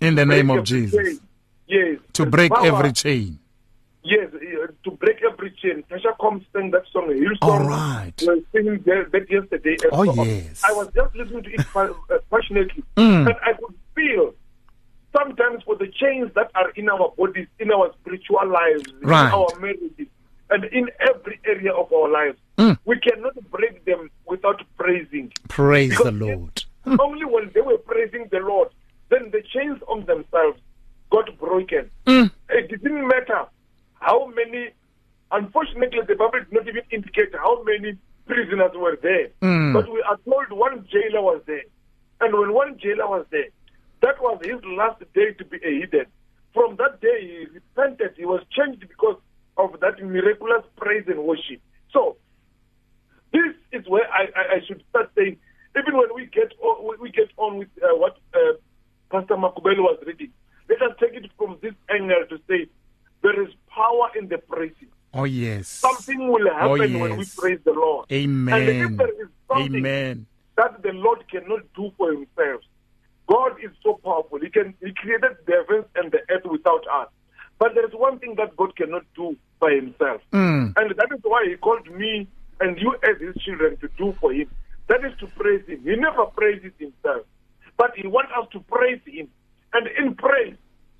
In 0.00 0.14
the 0.16 0.26
name 0.26 0.50
of 0.50 0.64
Jesus. 0.64 0.92
chain." 1.06 1.20
Yes, 1.68 1.98
To 2.14 2.26
break 2.26 2.50
power. 2.52 2.66
every 2.66 2.92
chain. 2.92 3.38
Yes, 4.02 4.28
uh, 4.34 4.66
to 4.84 4.90
break 4.90 5.21
chain. 5.50 5.82
Tasha 5.90 6.16
Cobbs 6.20 6.44
sang 6.52 6.70
that 6.70 6.82
song. 6.92 7.08
Hillsong 7.08 7.38
All 7.42 7.66
right. 7.66 8.12
was 8.22 8.42
singing 8.52 8.82
that, 8.86 9.10
that 9.12 9.30
yesterday. 9.30 9.76
Oh, 9.92 10.04
so 10.04 10.22
yes. 10.24 10.62
I 10.64 10.72
was 10.72 10.88
just 10.94 11.14
listening 11.14 11.42
to 11.44 11.50
it 11.52 11.66
uh, 11.76 11.88
passionately, 12.30 12.82
Mm. 12.96 13.26
and 13.26 13.34
I 13.44 13.52
could 13.54 13.74
feel 13.94 14.34
sometimes 15.16 15.62
for 15.64 15.76
the 15.76 15.86
chains 15.88 16.30
that 16.34 16.50
are 16.54 16.70
in 16.70 16.88
our 16.88 17.12
bodies, 17.16 17.46
in 17.58 17.70
our 17.70 17.92
spiritual 18.00 18.46
lives, 18.48 18.84
Right. 19.02 19.26
in 19.28 19.32
our 19.34 19.48
marriages, 19.60 20.06
and 20.50 20.64
in 20.64 20.88
every 21.00 21.38
area 21.46 21.72
of 21.72 21.92
our 21.92 22.08
lives, 22.10 22.38
Mm. 22.58 22.78
we 22.84 22.98
cannot 23.00 23.34
break 23.50 23.84
them 23.84 24.10
without 24.26 24.62
praising. 24.78 25.32
Praise 25.48 25.90
Because 25.90 26.04
the 26.06 26.12
Lord. 26.12 26.64
Only 27.00 27.24
when 27.24 27.50
they 27.54 27.60
were 27.60 27.78
praising 27.78 28.28
the 28.30 28.40
Lord, 28.40 28.68
then 29.08 29.30
the 29.30 29.42
chains 29.42 29.80
on 29.88 30.04
themselves 30.06 30.58
got 31.10 31.36
broken. 31.38 31.90
Mm. 32.06 32.30
It 32.50 32.68
didn't 32.68 33.06
matter 33.06 33.44
how 34.00 34.26
many, 34.34 34.70
unfortunately, 35.32 36.00
the 36.06 36.14
Bible 36.14 36.40
did 36.40 36.52
not 36.52 36.68
even 36.68 36.82
indicate 36.90 37.34
how 37.34 37.62
many 37.64 37.98
prisoners 38.26 38.72
were 38.74 38.98
there. 39.02 39.28
Mm. 39.42 39.72
But 39.72 39.90
we 39.90 40.02
are 40.02 40.18
told 40.24 40.52
one 40.58 40.86
jailer 40.90 41.22
was 41.22 41.42
there. 41.46 41.64
And 42.20 42.38
when 42.38 42.52
one 42.52 42.78
jailer 42.78 43.08
was 43.08 43.26
there, 43.30 43.48
that 44.02 44.20
was 44.20 44.40
his 44.44 44.60
last 44.64 45.02
day 45.14 45.32
to 45.32 45.44
be 45.44 45.58
a 45.64 45.80
hidden. 45.80 46.06
From 46.54 46.76
that 46.76 47.00
day, 47.00 47.18
he 47.20 47.46
repented. 47.54 48.14
He 48.16 48.26
was 48.26 48.42
changed 48.50 48.80
because 48.80 49.16
of 49.56 49.80
that 49.80 50.02
miraculous 50.02 50.64
praise 50.76 51.04
and 51.08 51.24
worship. 51.24 51.60
So, 51.92 52.16
this 53.32 53.54
is 53.72 53.86
where 53.88 54.06
I, 54.12 54.24
I, 54.36 54.56
I 54.56 54.60
should 54.66 54.82
start 54.90 55.10
saying, 55.16 55.38
even 55.78 55.96
when 55.96 56.14
we 56.14 56.26
get 56.26 56.52
on, 56.60 56.98
we 57.00 57.10
get 57.10 57.30
on 57.38 57.58
with 57.58 57.68
uh, 57.82 57.96
what 57.96 58.18
uh, 58.34 58.54
Pastor 59.10 59.36
Makhuvhele 59.36 59.80
was 59.80 59.98
reading, 60.06 60.30
let 60.68 60.82
us 60.82 60.96
take 61.00 61.14
it 61.14 61.30
from 61.38 61.58
this 61.62 61.74
angle 61.90 62.24
to 62.28 62.38
say 62.48 62.66
there 63.22 63.42
is 63.42 63.48
power 63.68 64.10
in 64.18 64.28
the 64.28 64.38
praising. 64.38 64.88
Oh, 65.14 65.24
yes. 65.24 65.68
Something 65.68 66.28
will 66.28 66.48
happen 66.50 66.98
when 67.00 67.16
we 67.18 67.26
praise 67.36 67.60
the 67.64 67.72
Lord. 67.72 68.06
And 68.10 68.24
Amen. 68.24 68.92
if 68.92 68.96
there 68.96 69.22
is 69.22 69.28
something 69.48 69.76
Amen. 69.76 70.26
that 70.56 70.82
the 70.82 70.92
Lord 70.92 71.24
cannot 71.30 71.60
do 71.74 71.92
for 71.96 72.12
himself, 72.12 72.62
God 73.26 73.52
is 73.62 73.70
so 73.82 74.00
powerful. 74.02 74.40
He 74.40 74.48
can 74.48 74.74
He 74.82 74.92
created 74.92 75.36
the 75.46 75.52
heavens 75.52 75.86
and 75.96 76.10
the 76.12 76.20
earth 76.30 76.44
without 76.44 76.84
us. 76.92 77.08
But 77.58 77.74
there 77.74 77.86
is 77.86 77.92
one 77.94 78.18
thing 78.18 78.34
that 78.36 78.56
God 78.56 78.74
cannot 78.76 79.04
do 79.14 79.36
by 79.60 79.72
himself. 79.72 80.20
Mm. 80.32 80.72
And 80.76 80.90
that 80.96 81.08
is 81.14 81.20
why 81.22 81.46
he 81.48 81.56
called 81.56 81.88
me 81.90 82.26
and 82.60 82.78
you 82.78 82.94
as 83.04 83.20
his 83.20 83.36
children 83.42 83.76
to 83.78 83.88
do 83.96 84.16
for 84.20 84.32
him. 84.32 84.48
That 84.88 85.04
is 85.04 85.18
to 85.20 85.26
praise 85.26 85.66
Him. 85.66 85.82
He 85.84 85.96
never 85.96 86.26
praises 86.26 86.72
Himself, 86.78 87.24
but 87.76 87.92
He 87.96 88.06
wants 88.06 88.32
us 88.38 88.46
to 88.52 88.60
praise 88.60 89.00
Him. 89.06 89.28
And 89.72 89.88
in 89.98 90.14
praise, 90.14 90.56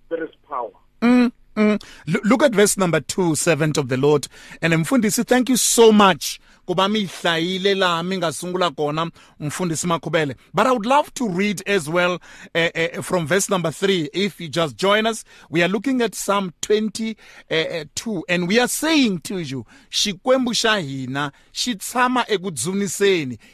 there 0.08 0.24
is 0.24 0.30
power. 0.48 0.70
Mm, 1.02 1.32
mm. 1.56 1.82
Look 2.06 2.42
at 2.42 2.54
verse 2.54 2.76
number 2.76 3.00
two, 3.00 3.34
servant 3.34 3.76
of 3.78 3.88
the 3.88 3.96
Lord. 3.96 4.28
And 4.60 4.72
Mfundisi, 4.72 5.26
thank 5.26 5.48
you 5.48 5.56
so 5.56 5.92
much. 5.92 6.40
but 6.66 6.78
i 10.66 10.72
would 10.72 10.86
love 10.86 11.12
to 11.14 11.28
read 11.28 11.60
as 11.66 11.88
well 11.88 12.20
uh, 12.54 12.68
uh, 12.74 13.02
from 13.02 13.26
verse 13.26 13.50
number 13.50 13.72
3 13.72 14.08
if 14.14 14.40
you 14.40 14.48
just 14.48 14.76
join 14.76 15.04
us 15.04 15.24
we 15.50 15.60
are 15.62 15.68
looking 15.68 16.00
at 16.00 16.14
psalm 16.14 16.52
22 16.60 17.16
uh, 17.50 17.84
and 18.28 18.46
we 18.46 18.60
are 18.60 18.68
saying 18.68 19.18
to 19.18 19.38
you 19.38 19.66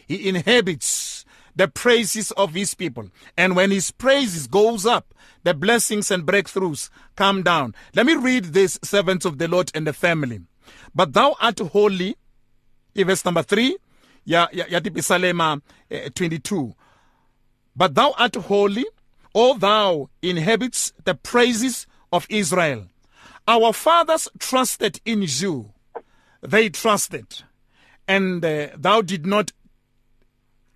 he 0.06 0.28
inhabits 0.28 1.07
the 1.58 1.66
praises 1.66 2.30
of 2.32 2.54
his 2.54 2.72
people. 2.74 3.10
And 3.36 3.56
when 3.56 3.72
his 3.72 3.90
praises 3.90 4.46
goes 4.46 4.86
up, 4.86 5.12
the 5.42 5.54
blessings 5.54 6.08
and 6.08 6.24
breakthroughs 6.24 6.88
come 7.16 7.42
down. 7.42 7.74
Let 7.94 8.06
me 8.06 8.14
read 8.14 8.44
this, 8.44 8.78
servants 8.84 9.24
of 9.24 9.38
the 9.38 9.48
Lord 9.48 9.72
and 9.74 9.84
the 9.84 9.92
family. 9.92 10.40
But 10.94 11.14
thou 11.14 11.36
art 11.40 11.58
holy, 11.58 12.16
verse 12.94 13.24
number 13.24 13.42
3, 13.42 13.76
ya, 14.24 14.46
ya, 14.52 14.66
ya 14.68 14.78
Salema 14.78 15.60
uh, 15.90 16.08
22. 16.14 16.74
But 17.74 17.96
thou 17.96 18.14
art 18.16 18.36
holy, 18.36 18.86
O 19.34 19.58
thou 19.58 20.10
inhabits 20.22 20.92
the 21.02 21.16
praises 21.16 21.88
of 22.12 22.24
Israel. 22.30 22.86
Our 23.48 23.72
fathers 23.72 24.28
trusted 24.38 25.00
in 25.04 25.24
you. 25.26 25.72
They 26.40 26.68
trusted. 26.68 27.42
And 28.06 28.44
uh, 28.44 28.68
thou 28.76 29.02
did 29.02 29.26
not 29.26 29.50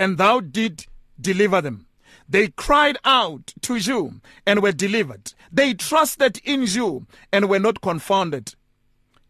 and 0.02 0.18
thou 0.18 0.40
did 0.40 0.86
deliver 1.20 1.60
them. 1.60 1.86
They 2.28 2.48
cried 2.48 2.98
out 3.04 3.52
to 3.62 3.76
you 3.76 4.20
and 4.46 4.62
were 4.62 4.72
delivered. 4.72 5.32
They 5.50 5.74
trusted 5.74 6.40
in 6.44 6.62
you 6.62 7.06
and 7.32 7.48
were 7.48 7.58
not 7.58 7.80
confounded. 7.80 8.54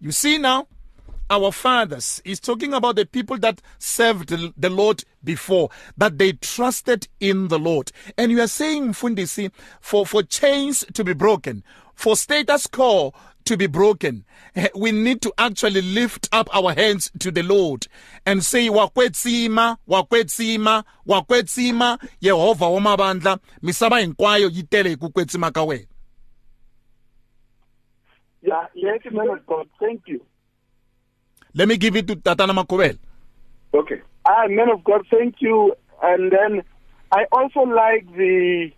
You 0.01 0.13
see 0.13 0.39
now, 0.39 0.69
our 1.33 1.51
fathers 1.51 2.21
is 2.27 2.39
talking 2.39 2.75
about 2.75 2.97
the 2.97 3.07
people 3.07 3.39
that 3.39 3.63
served 3.79 4.29
the 4.29 4.69
Lord 4.71 5.03
before, 5.25 5.71
that 5.97 6.19
they 6.19 6.33
trusted 6.35 7.09
in 7.21 7.49
the 7.49 7.59
Lord. 7.59 7.91
And 8.19 8.31
you 8.31 8.43
are 8.43 8.47
saying, 8.47 8.93
Fundisi, 8.93 9.51
for, 9.81 10.05
for 10.05 10.23
chains 10.23 10.85
to 10.93 11.03
be 11.03 11.15
broken, 11.15 11.65
for 11.95 12.17
status 12.17 12.67
quo 12.67 13.15
to 13.47 13.57
be 13.57 13.67
broken, 13.67 14.27
we 14.77 14.93
need 14.93 15.23
to 15.23 15.33
actually 15.39 15.81
lift 15.81 16.29
up 16.33 16.55
our 16.55 16.75
hands 16.75 17.11
to 17.21 17.31
the 17.31 17.43
Lord 17.43 17.87
and 18.27 18.45
say, 18.45 18.69
Wakwetsima, 18.69 19.79
Wakwetsima, 19.89 20.85
Wakwetsima, 21.09 21.99
Yehova 22.21 22.69
wamabandla, 22.69 23.39
misaba 23.63 23.99
hinkwayo 23.99 24.49
yitele 24.49 24.97
kukwetsima 24.97 25.51
ka 25.51 25.65
wena. 25.65 25.87
Yeah, 28.43 28.67
yes, 28.75 29.01
man 29.13 29.31
of 29.31 29.47
God, 29.47 29.69
thank 29.81 30.03
you. 30.07 30.21
Let 31.55 31.69
me 31.69 31.77
give 31.77 31.97
it 31.97 32.07
to 32.09 32.17
Tatana 32.17 32.53
Makobel. 32.53 32.99
Okay. 33.75 34.01
Ah, 34.25 34.47
man 34.49 34.71
of 34.71 34.85
God, 34.85 35.07
thank 35.11 35.37
you. 35.41 35.75
And 36.03 36.33
then 36.33 36.63
I 37.11 37.25
also 37.33 37.61
like 37.61 38.07
the 38.17 38.71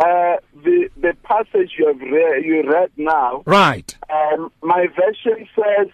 uh, 0.00 0.36
the 0.64 0.88
the 0.96 1.14
passage 1.24 1.72
you 1.78 1.86
have 1.86 2.00
read, 2.00 2.44
you 2.44 2.62
read 2.68 2.90
now. 2.96 3.42
Right. 3.46 3.94
Um, 4.10 4.50
my 4.62 4.86
version 4.86 5.46
says, 5.54 5.88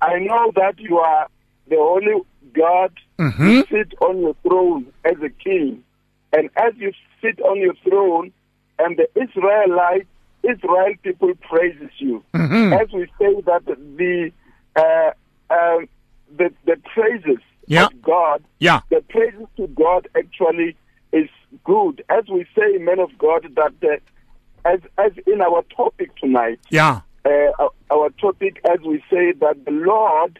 "I 0.00 0.18
know 0.18 0.52
that 0.56 0.78
you 0.78 0.98
are 0.98 1.28
the 1.68 1.76
Holy 1.76 2.22
God. 2.54 2.92
Mm-hmm. 3.18 3.46
You 3.48 3.64
sit 3.70 3.94
on 4.00 4.20
your 4.20 4.34
throne 4.42 4.86
as 5.04 5.16
a 5.22 5.28
king, 5.28 5.84
and 6.32 6.48
as 6.56 6.72
you 6.76 6.92
sit 7.22 7.40
on 7.42 7.58
your 7.58 7.74
throne, 7.86 8.32
and 8.78 8.96
the 8.96 9.08
Israelite 9.20 10.06
Israel 10.42 10.94
people 11.02 11.32
praises 11.48 11.90
you. 11.98 12.22
Mm-hmm. 12.34 12.72
As 12.72 12.92
we 12.92 13.06
say 13.18 13.40
that 13.42 13.64
the 13.66 14.30
uh, 14.76 15.10
um, 15.50 15.88
the 16.36 16.52
the 16.64 16.76
praises 16.94 17.42
Yeah. 17.66 17.86
of 17.86 18.02
God, 18.02 18.44
Yeah. 18.58 18.80
the 18.90 19.00
praises 19.08 19.46
to 19.56 19.66
God 19.68 20.08
actually 20.16 20.76
is 21.12 21.28
good. 21.64 22.04
As 22.08 22.24
we 22.28 22.44
say, 22.56 22.78
men 22.78 22.98
of 22.98 23.16
God, 23.18 23.46
that 23.56 23.74
uh, 23.82 24.68
as 24.68 24.80
as 24.98 25.12
in 25.26 25.40
our 25.40 25.62
topic 25.76 26.14
tonight, 26.16 26.60
Yeah. 26.70 27.00
uh, 27.24 27.68
our, 27.90 28.10
topic, 28.20 28.60
as 28.70 28.80
we 28.80 29.02
say 29.10 29.32
that 29.32 29.64
the 29.64 29.70
Lord, 29.70 30.38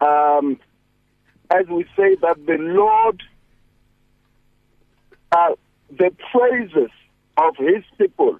um, 0.00 0.58
as 1.50 1.66
we 1.66 1.84
say 1.96 2.14
that 2.22 2.36
the 2.46 2.56
Lord, 2.58 3.22
uh, 5.32 5.54
the 5.90 6.10
praises 6.32 6.90
of 7.36 7.56
His 7.56 7.84
people, 7.98 8.38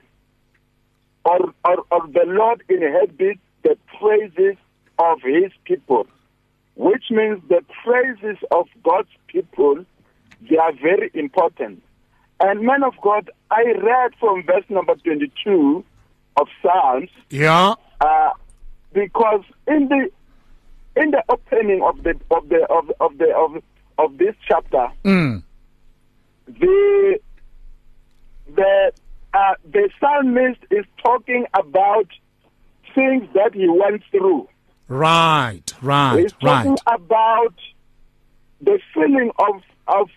or, 1.24 1.52
or, 1.64 1.84
or 1.90 2.06
the 2.08 2.24
Lord 2.26 2.62
inhabits 2.68 3.40
the 3.62 3.76
praises 3.98 4.56
of 4.98 5.18
His 5.22 5.52
people, 5.64 6.06
which 6.76 7.04
means 7.10 7.40
the 7.48 7.62
praises 7.84 8.36
of 8.50 8.66
God's 8.82 9.08
people, 9.26 9.84
they 10.48 10.56
are 10.56 10.72
very 10.72 11.10
important. 11.14 11.82
And 12.40 12.60
man 12.62 12.82
of 12.84 12.94
God, 13.02 13.30
I 13.50 13.62
read 13.82 14.12
from 14.20 14.44
verse 14.44 14.64
number 14.68 14.94
22 14.96 15.84
of 16.36 16.46
Psalms, 16.62 17.10
Yeah. 17.30 17.74
uh, 18.00 18.30
because 18.92 19.42
in 19.66 19.88
the 19.88 20.10
in 21.00 21.10
the 21.12 21.22
opening 21.28 21.82
of 21.82 22.02
the 22.04 22.14
of 22.30 22.48
the 22.48 22.64
of, 22.70 22.90
of 23.00 23.18
the 23.18 23.34
of, 23.36 23.62
of 23.98 24.18
this 24.18 24.34
chapter, 24.48 24.88
Mm. 25.04 25.42
the 26.46 27.18
the 28.54 28.92
uh, 29.34 29.54
the 29.70 29.90
psalmist 30.00 30.60
is 30.70 30.84
talking 31.02 31.44
about 31.54 32.06
things 32.94 33.28
that 33.34 33.54
he 33.54 33.68
went 33.68 34.02
through. 34.10 34.48
Right. 34.88 35.62
Right. 35.82 36.20
He's 36.20 36.32
talking 36.32 36.70
Right. 36.72 36.80
about 36.86 37.54
the 38.60 38.78
feeling 38.94 39.30
of 39.38 39.62
of 39.86 40.08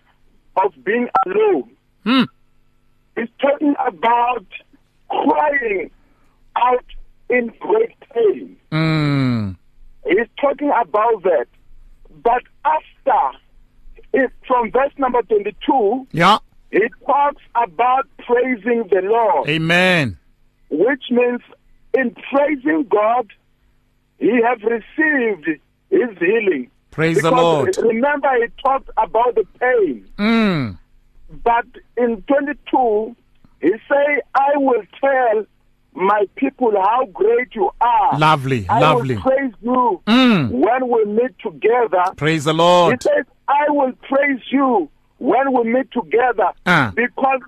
of 0.56 0.74
being 0.84 1.08
alone. 1.26 1.72
Hmm. 2.04 2.24
He's 3.16 3.30
talking 3.42 3.76
about 3.86 4.46
crying 5.10 5.92
out 6.56 6.86
in 7.30 7.52
great 7.60 7.94
pain. 8.14 8.58
Mm. 8.72 9.56
He's 10.08 10.28
talking 10.40 10.70
about 10.70 11.24
that. 11.24 11.48
But 12.24 12.44
after, 12.66 13.38
it, 14.14 14.32
from 14.48 14.72
verse 14.72 14.92
number 14.98 15.22
22, 15.24 16.08
Yeah. 16.12 16.40
he 16.72 16.82
talks 17.06 17.42
about 17.56 18.08
praising 18.20 18.88
the 18.92 19.02
Lord, 19.04 19.48
Amen. 19.50 20.18
which 20.70 21.04
means 21.10 21.42
in 21.94 22.16
praising 22.30 22.84
God, 22.90 23.28
he 24.22 24.40
have 24.48 24.62
received 24.62 25.48
his 25.90 26.18
healing. 26.20 26.70
Praise 26.92 27.22
the 27.22 27.32
Lord. 27.32 27.76
Remember, 27.78 28.30
he 28.42 28.48
talked 28.64 28.90
about 28.98 29.36
the 29.36 29.46
pain. 29.60 30.06
Mm. 30.18 30.78
But 31.44 31.66
in 31.98 32.22
22, 32.24 33.16
he 33.62 33.70
say, 33.90 34.22
I 34.36 34.52
will 34.58 34.84
tell 35.00 35.46
my 35.94 36.26
people 36.36 36.72
how 36.72 37.06
great 37.14 37.54
you 37.56 37.70
are. 37.82 38.18
Lovely. 38.20 38.66
I 38.70 38.80
Lovely. 38.80 39.16
will 39.16 39.22
praise 39.24 39.54
you 39.62 40.02
Mm. 40.08 40.50
when 40.52 40.90
we 40.90 41.06
meet 41.06 41.38
together. 41.40 42.04
Praise 42.18 42.44
the 42.46 42.54
Lord. 42.54 43.02
He 43.02 43.10
says, 43.10 43.26
I 43.48 43.66
will 43.70 43.94
praise 44.10 44.42
you 44.52 44.90
when 45.18 45.54
we 45.54 45.64
meet 45.72 45.92
together. 45.92 46.52
Ah. 46.66 46.92
Because 46.96 47.42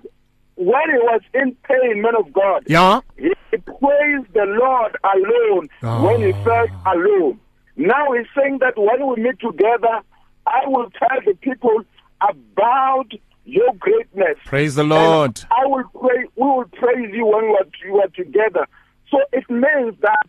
when 0.64 0.86
he 0.90 0.98
was 1.10 1.20
in 1.34 1.56
pain, 1.68 2.02
man 2.02 2.16
of 2.16 2.32
God, 2.32 2.64
Yeah. 2.66 3.00
he 3.16 3.32
praised 3.50 4.32
the 4.32 4.46
Lord 4.62 4.96
alone 5.14 5.68
when 6.04 6.20
he 6.22 6.32
Ah. 6.32 6.44
felt 6.44 6.70
alone. 6.86 7.38
Now 7.76 8.12
he's 8.12 8.26
saying 8.36 8.58
that 8.58 8.76
when 8.78 9.06
we 9.06 9.16
meet 9.22 9.38
together, 9.40 10.00
I 10.46 10.60
will 10.66 10.90
tell 10.90 11.18
the 11.26 11.34
people 11.34 11.82
about 12.20 13.10
your 13.44 13.72
greatness. 13.78 14.36
Praise 14.46 14.74
the 14.74 14.84
Lord. 14.84 15.38
And 15.40 15.46
I 15.50 15.66
will 15.66 15.84
pray. 16.00 16.24
We 16.36 16.46
will 16.46 16.70
praise 16.72 17.10
you 17.12 17.26
when 17.26 17.44
we 17.50 17.56
are, 17.60 17.92
we 17.92 18.00
are 18.00 18.08
together. 18.08 18.66
So 19.10 19.18
it 19.32 19.48
means 19.50 19.94
that 20.00 20.26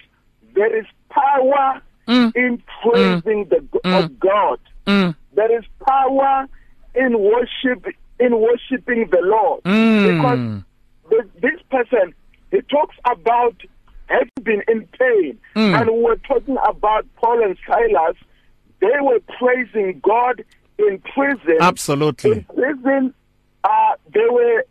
there 0.54 0.76
is 0.76 0.86
power 1.10 1.82
in 2.08 2.62
praising 2.84 3.46
the 3.50 3.62
of 3.84 4.20
God. 4.20 4.60
Mm. 4.86 5.16
There 5.34 5.58
is 5.58 5.66
power 5.88 6.46
in 6.94 7.20
worship 7.20 7.86
in 8.20 8.40
worshiping 8.40 9.10
the 9.12 9.20
Lord 9.22 9.64
Mm. 9.64 10.14
because 10.14 10.64
this, 11.10 11.42
this 11.42 11.62
person 11.70 12.14
he 12.52 12.62
talks 12.62 12.96
about 13.06 13.56
having 14.08 14.30
been 14.44 14.62
in 14.68 14.88
pain, 15.00 15.38
and 15.56 15.90
we 15.90 16.02
were 16.02 16.18
talking 16.28 16.58
about 16.66 17.06
Paul 17.16 17.44
and 17.44 17.58
Silas. 17.68 18.16
They 18.80 18.92
were 19.02 19.20
praising 19.40 20.00
God 20.04 20.44
in 20.78 21.00
prison. 21.14 21.58
Absolutely. 21.60 22.32
In 22.32 22.44
prison, 22.44 23.14
uh, 23.64 23.94
they 24.14 24.28
were 24.30 24.64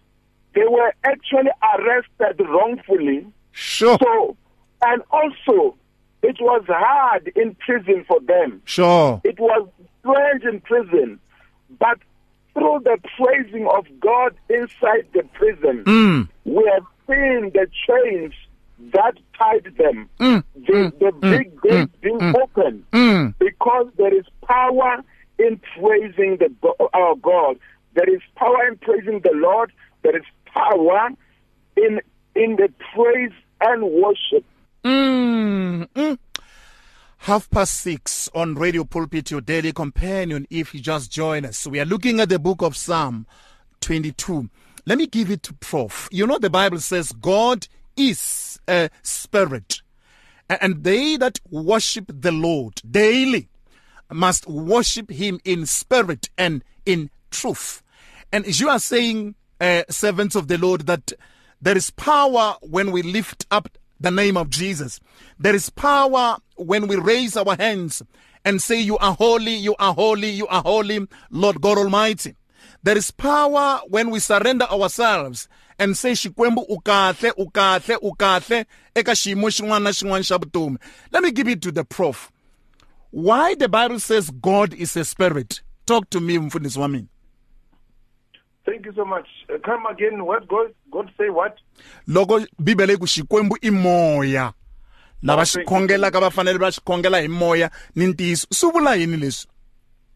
they 0.54 0.66
were 0.68 0.94
actually 1.04 1.50
arrested 1.76 2.46
wrongfully. 2.46 3.26
Sure. 3.52 3.98
So, 4.02 4.36
and 4.82 5.02
also, 5.10 5.76
it 6.22 6.36
was 6.40 6.62
hard 6.68 7.30
in 7.34 7.54
prison 7.56 8.04
for 8.06 8.20
them. 8.20 8.62
Sure. 8.64 9.20
It 9.24 9.38
was 9.40 9.68
strange 10.00 10.44
in 10.44 10.60
prison. 10.60 11.18
but 11.78 11.98
through 12.54 12.80
the 12.84 12.98
praising 13.16 13.66
of 13.68 13.86
God 14.00 14.34
inside 14.48 15.06
the 15.12 15.22
prison, 15.34 15.84
Mm. 15.84 16.28
we 16.44 16.64
have 16.72 16.84
seen 17.06 17.50
the 17.52 17.66
chains 17.86 18.32
that 18.92 19.14
tied 19.38 19.64
them, 19.76 20.08
Mm. 20.20 20.42
the, 20.54 20.92
the 21.00 21.12
big 21.20 21.60
gate 21.62 22.00
being 22.00 22.34
open, 22.42 22.84
Mm. 22.92 23.34
because 23.38 23.88
there 23.96 24.14
is 24.14 24.24
power 24.46 25.02
in 25.38 25.60
praising 25.78 26.36
the 26.38 26.48
our 26.92 27.16
God. 27.16 27.58
There 27.94 28.08
is 28.08 28.20
power 28.36 28.66
in 28.68 28.76
praising 28.78 29.20
the 29.20 29.32
Lord. 29.34 29.72
There 30.02 30.16
is 30.16 30.24
power 30.46 31.10
in 31.76 32.00
in 32.36 32.56
the 32.56 32.68
praise 32.94 33.32
and 33.60 33.82
worship. 33.84 34.44
Mm, 34.84 35.88
mm. 35.94 36.18
Half 37.24 37.48
past 37.48 37.80
six 37.80 38.28
on 38.34 38.54
Radio 38.54 38.84
Pulpit, 38.84 39.30
your 39.30 39.40
daily 39.40 39.72
companion. 39.72 40.46
If 40.50 40.74
you 40.74 40.80
just 40.80 41.10
join 41.10 41.46
us, 41.46 41.66
we 41.66 41.80
are 41.80 41.86
looking 41.86 42.20
at 42.20 42.28
the 42.28 42.38
book 42.38 42.60
of 42.60 42.76
Psalm 42.76 43.26
22. 43.80 44.50
Let 44.84 44.98
me 44.98 45.06
give 45.06 45.30
it 45.30 45.42
to 45.44 45.54
Prof. 45.54 46.06
You 46.12 46.26
know, 46.26 46.38
the 46.38 46.50
Bible 46.50 46.80
says 46.80 47.12
God 47.12 47.66
is 47.96 48.60
a 48.68 48.90
spirit, 49.02 49.80
and 50.50 50.84
they 50.84 51.16
that 51.16 51.40
worship 51.48 52.04
the 52.08 52.30
Lord 52.30 52.82
daily 52.90 53.48
must 54.12 54.46
worship 54.46 55.08
him 55.08 55.40
in 55.46 55.64
spirit 55.64 56.28
and 56.36 56.62
in 56.84 57.08
truth. 57.30 57.82
And 58.32 58.44
as 58.44 58.60
you 58.60 58.68
are 58.68 58.78
saying, 58.78 59.34
uh, 59.62 59.84
servants 59.88 60.36
of 60.36 60.48
the 60.48 60.58
Lord, 60.58 60.82
that 60.88 61.14
there 61.62 61.78
is 61.78 61.88
power 61.88 62.56
when 62.60 62.92
we 62.92 63.00
lift 63.00 63.46
up 63.50 63.70
the 63.98 64.10
name 64.10 64.36
of 64.36 64.50
Jesus. 64.50 65.00
There 65.38 65.54
is 65.54 65.70
power 65.70 66.36
when 66.56 66.86
we 66.86 66.96
raise 66.96 67.36
our 67.36 67.56
hands 67.56 68.02
and 68.44 68.60
say, 68.60 68.80
You 68.80 68.98
are 68.98 69.14
holy, 69.14 69.54
you 69.54 69.74
are 69.78 69.94
holy, 69.94 70.30
you 70.30 70.46
are 70.48 70.62
holy, 70.62 71.06
Lord 71.30 71.60
God 71.60 71.78
Almighty. 71.78 72.36
There 72.82 72.96
is 72.96 73.10
power 73.10 73.80
when 73.88 74.10
we 74.10 74.18
surrender 74.18 74.64
ourselves 74.66 75.48
and 75.78 75.96
say 75.96 76.12
Xikwembu 76.12 76.62
ukahle 76.68 77.30
ukahle 77.36 77.96
ukahle 77.96 78.64
eka 78.94 79.12
xiyimo 79.12 79.48
xin'wana 79.48 79.82
na 79.84 79.90
xin'wana 79.90 80.24
xa 80.24 80.38
vutomi. 80.38 80.76
Let 81.12 81.22
me 81.22 81.30
give 81.30 81.48
it 81.48 81.62
to 81.62 81.72
the 81.72 81.84
prof. 81.84 82.30
Why 83.10 83.54
the 83.54 83.68
Bible 83.68 84.00
says 84.00 84.30
God 84.30 84.74
is 84.74 84.96
a 84.96 85.04
spirit? 85.04 85.62
Talk 85.86 86.10
to 86.10 86.20
me, 86.20 86.38
mfundisi 86.38 86.78
wa 86.78 86.88
mina. 86.88 87.06
Thank 88.66 88.86
you 88.86 88.92
so 88.94 89.04
much. 89.04 89.26
Uh, 89.52 89.58
come 89.64 89.84
again. 89.86 90.24
What 90.24 90.48
God? 90.48 90.74
God 90.90 91.10
say 91.18 91.28
what? 91.28 91.58
loko 92.08 92.46
bibele 92.58 92.96
ku 92.96 93.06
xikwembu 93.06 93.56
i 93.62 93.70
moya 93.70 94.52
lava 95.24 95.44
xi 95.44 95.54
thank 95.58 95.64
you. 95.70 95.76
khongelaka 95.76 96.20
va 96.20 96.30
fanele 96.30 96.58
va 96.58 96.70
xi 96.70 96.80
khongela 96.86 97.20
hi 97.24 97.28
moya 97.28 97.70
ni 97.96 98.06
ntiyiso 98.12 98.46
swi 98.60 98.72
vula 98.72 98.94
yini 98.96 99.16
leswi 99.16 99.50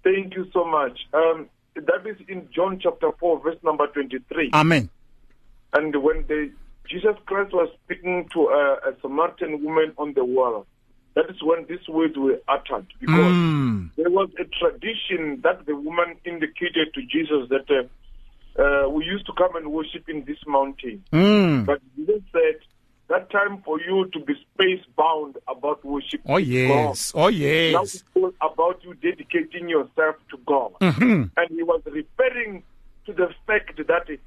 Thank 0.04 0.34
you 0.36 0.44
so 0.54 0.64
much. 0.64 0.96
Um, 1.12 1.48
that 1.74 2.06
is 2.06 2.16
in 2.28 2.48
John 2.54 2.78
chapter 2.82 3.10
four, 3.20 3.40
verse 3.42 3.58
number 3.62 3.86
twenty-three. 3.88 4.50
amen 4.54 4.88
And 5.72 5.94
when 6.02 6.24
the 6.28 6.50
Jesus 6.90 7.16
Christ 7.26 7.52
was 7.52 7.68
speaking 7.84 8.28
to 8.32 8.40
a, 8.48 8.64
a 8.90 8.92
Samaritan 9.02 9.62
woman 9.62 9.92
on 9.98 10.14
the 10.14 10.24
wall, 10.24 10.66
that 11.14 11.26
is 11.28 11.42
when 11.42 11.66
these 11.68 11.86
words 11.88 12.16
were 12.16 12.40
uttered. 12.48 12.86
Because 13.00 13.34
Mm. 13.34 13.90
there 13.96 14.08
was 14.10 14.30
a 14.38 14.46
tradition 14.60 15.40
that 15.42 15.66
the 15.66 15.76
woman 15.76 16.14
indicated 16.24 16.94
to 16.94 17.00
Jesus 17.14 17.42
that 17.50 17.66
uh, 17.78 17.82
uh, 18.62 18.88
we 18.88 19.04
used 19.04 19.26
to 19.26 19.32
come 19.36 19.54
and 19.56 19.66
worship 19.72 20.08
in 20.08 20.24
this 20.24 20.38
mountain. 20.46 21.04
Mm. 21.12 21.66
But 21.66 21.80
Jesus 21.96 22.22
said, 22.32 22.56
that 23.08 23.30
time 23.30 23.62
for 23.64 23.80
you 23.80 24.06
to 24.12 24.20
be 24.20 24.34
space 24.54 24.84
bound 24.96 25.36
about 25.48 25.84
worship. 25.84 26.20
oh 26.26 26.36
yes 26.36 27.12
oh 27.14 27.22
Now 27.22 27.28
yes 27.28 27.94
it's 27.96 28.04
all 28.14 28.32
about 28.40 28.82
you 28.84 28.94
dedicating 28.94 29.68
yourself 29.68 30.16
to 30.30 30.36
God. 30.46 30.72
Mhm. 30.80 31.30
And 31.36 31.48
he 31.50 31.62
was 31.62 31.80
referring 31.86 32.62
to 33.06 33.12
the 33.14 33.28
fact 33.46 33.76
that 33.86 34.18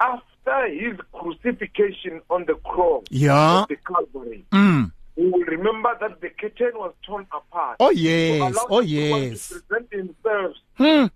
after 0.00 0.68
his 0.68 0.98
crucifixion 1.12 2.20
on 2.30 2.44
the 2.46 2.54
cross 2.64 3.04
Yeah. 3.10 3.64
the 3.68 3.76
Calvary, 3.76 4.44
Mm. 4.52 4.92
we 5.16 5.30
will 5.30 5.44
remember 5.44 5.96
that 6.00 6.20
the 6.20 6.28
curtain 6.30 6.72
was 6.74 6.92
torn 7.06 7.26
apart. 7.32 7.76
oh 7.80 7.90
yes 7.90 8.54
oh 8.68 8.80
yes 8.80 9.48
To 9.48 9.60
present 9.62 9.90
themselves 9.90 10.58
Hmm. 10.76 11.06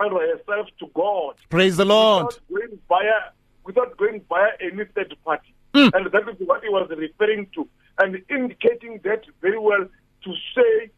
and 0.00 0.12
herself 0.12 0.66
to 0.80 0.86
God 0.94 1.36
praise 1.48 1.76
the 1.76 1.84
lord 1.84 2.26
without 2.26 2.40
going 2.50 2.78
via 2.88 3.18
without 3.64 3.96
going 3.96 4.20
via 4.28 4.50
any 4.60 4.84
third 4.94 5.16
party. 5.24 5.54
Mm. 5.76 5.90
And 5.94 6.06
that 6.12 6.28
is 6.28 6.36
what 6.46 6.62
he 6.62 6.68
was 6.70 6.88
referring 6.96 7.48
to 7.54 7.68
and 7.98 8.22
indicating 8.30 9.00
that 9.04 9.22
very 9.40 9.58
well 9.58 9.84
to 10.24 10.30
say 10.54 10.90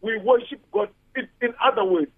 we 0.00 0.18
worship 0.18 0.60
God. 0.72 0.88
It, 1.14 1.28
in 1.40 1.54
other 1.64 1.84
words, 1.84 2.10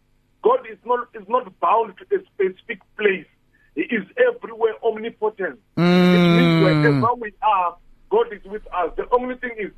God 0.42 0.61
is 0.70 0.79
not 0.85 1.09
is 1.14 1.29
not 1.29 1.44
bound 1.61 1.94
to 1.98 2.16
a 2.16 2.20
specific 2.35 2.81
place. 2.98 3.26
He 3.74 3.83
is 3.83 4.05
everywhere 4.29 4.74
omnipotent. 4.83 5.61
It 5.76 6.24
means 6.31 6.52
Mm. 6.55 6.61
wherever 6.62 7.14
we 7.20 7.33
are, 7.42 7.76
God 8.11 8.33
is 8.33 8.42
with 8.44 8.66
us. 8.72 8.90
The 8.96 9.07
only 9.12 9.37
thing 9.37 9.57
is 9.59 9.70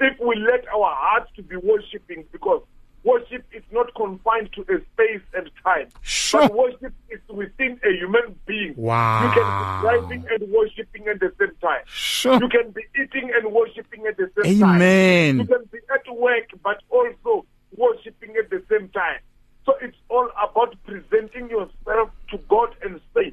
if 0.00 0.18
we 0.20 0.36
let 0.36 0.66
our 0.68 0.94
hearts 0.94 1.30
to 1.36 1.42
be 1.42 1.56
worshiping 1.56 2.24
because 2.32 2.62
worship 3.04 3.44
is 3.52 3.62
not 3.72 3.92
confined 3.94 4.50
to 4.54 4.62
a 4.62 4.78
space 4.92 5.22
and 5.34 5.50
time. 5.64 5.88
Sure. 6.02 6.42
But 6.42 6.54
worship 6.54 6.94
is 7.10 7.20
within 7.28 7.80
a 7.84 7.92
human 7.96 8.34
being. 8.46 8.74
Wow. 8.76 9.24
You 9.24 9.30
can 9.32 9.42
be 9.42 9.80
driving 10.20 10.24
and 10.30 10.52
worshiping 10.52 11.08
at 11.08 11.20
the 11.20 11.32
same 11.38 11.54
time. 11.60 11.82
Sure. 11.86 12.34
You 12.40 12.48
can 12.48 12.70
be 12.70 12.82
eating 13.00 13.30
and 13.34 13.52
worshiping 13.52 14.06
at 14.06 14.16
the 14.16 14.30
same 14.42 14.60
time. 14.60 14.76
Amen. 14.76 15.38
You 15.40 15.46
can 15.46 15.64
be 15.72 15.78
at 15.92 16.14
work 16.16 16.48
but 16.62 16.80
also 16.90 17.44
worshiping 17.76 18.34
at 18.38 18.50
the 18.50 18.62
same 18.70 18.88
time. 18.90 19.18
So 19.66 19.74
it's 19.80 19.96
all 20.08 20.28
about 20.42 20.74
presenting 20.84 21.48
yourself 21.50 22.10
to 22.30 22.38
God 22.48 22.74
and 22.82 23.00
say, 23.14 23.32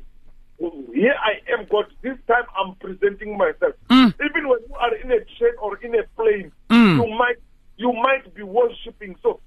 "Oh, 0.61 0.83
here 0.93 1.15
I 1.19 1.41
am, 1.51 1.65
God. 1.69 1.85
This 2.03 2.17
time 2.27 2.43
I'm 2.57 2.75
presenting 2.75 3.35
myself. 3.37 3.73
Mm. 3.89 4.13
Even 4.23 4.47
when 4.47 4.59
you 4.67 4.75
are 4.75 4.95
in 4.95 5.11
a 5.11 5.19
train 5.37 5.53
or 5.61 5.77
in 5.77 5.95
a 5.95 6.03
plane, 6.15 6.51
Mm. 6.69 6.97
you 6.97 7.17
might 7.17 7.37
you 7.77 7.93
might 7.93 8.31
be 8.35 8.43
worshiping. 8.43 9.15
So 9.23 9.39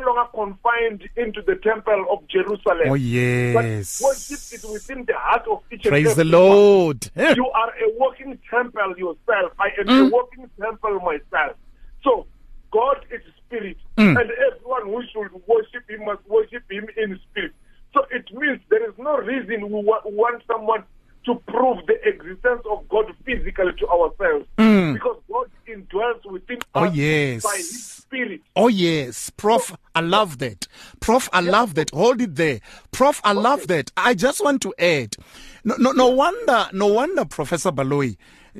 no 0.00 0.12
longer 0.12 0.30
confined 0.34 1.08
into 1.16 1.42
the 1.42 1.56
temple 1.56 2.06
of 2.10 2.26
Jerusalem. 2.28 2.88
oh 2.88 2.92
But 2.92 2.98
yes 3.00 4.02
worship 4.02 4.40
is 4.52 4.64
within 4.64 5.04
the 5.06 5.14
heart 5.16 5.46
of 5.50 5.62
each 5.72 5.82
praise 5.84 6.14
the 6.14 6.22
one. 6.24 6.30
lord. 6.30 7.10
You 7.16 7.46
are 7.48 7.70
a 7.70 7.88
walking 7.98 8.38
temple 8.50 8.94
yourself. 8.96 9.52
I 9.58 9.68
am 9.80 9.86
Mm. 9.86 10.06
a 10.06 10.10
walking 10.10 10.50
temple 10.60 11.00
myself. 11.00 11.56
So 12.04 12.26
God 12.72 12.98
is 13.10 13.22
spirit, 13.44 13.76
Mm. 13.96 14.20
and 14.20 14.30
everyone 14.30 14.84
who 14.86 15.02
should 15.12 15.32
worship 15.46 15.88
Him 15.88 16.04
must 16.04 16.26
worship 16.28 16.62
Him 16.70 16.86
in 16.96 17.18
spirit. 17.30 17.52
So 17.94 18.04
it 18.10 18.30
means 18.32 18.60
there 18.68 18.84
is 18.88 18.94
no 18.98 19.16
reason 19.18 19.70
we 19.70 19.82
wa- 19.82 20.02
want 20.04 20.42
someone 20.46 20.82
to 21.24 21.34
prove 21.48 21.78
the 21.86 21.94
existence 22.06 22.62
of 22.70 22.88
God 22.88 23.06
physically 23.24 23.72
to 23.80 23.88
ourselves, 23.88 24.46
Mm. 24.58 24.94
because 24.94 25.18
God 25.30 25.50
indwells 25.66 26.24
within 26.30 26.58
Oh, 26.74 26.84
us 26.84 26.94
yes. 26.94 27.42
by 27.42 27.56
His 27.56 27.95
spirit. 28.06 28.40
Oh 28.54 28.68
yes, 28.68 29.30
Prof, 29.30 29.76
I 29.94 30.00
love 30.00 30.38
that. 30.38 30.66
Prof, 31.00 31.28
I 31.32 31.40
love 31.40 31.74
that. 31.74 31.90
Hold 31.90 32.20
it 32.20 32.36
there, 32.36 32.60
Prof. 32.92 33.20
I 33.24 33.32
love 33.32 33.66
that. 33.68 33.90
I 33.96 34.14
just 34.14 34.42
want 34.42 34.62
to 34.62 34.74
add. 34.78 35.16
No, 35.64 35.76
no, 35.78 35.92
no 35.92 36.08
wonder, 36.08 36.68
no 36.72 36.86
wonder, 36.86 37.24
Professor 37.24 37.72
Baloyi. 37.72 38.16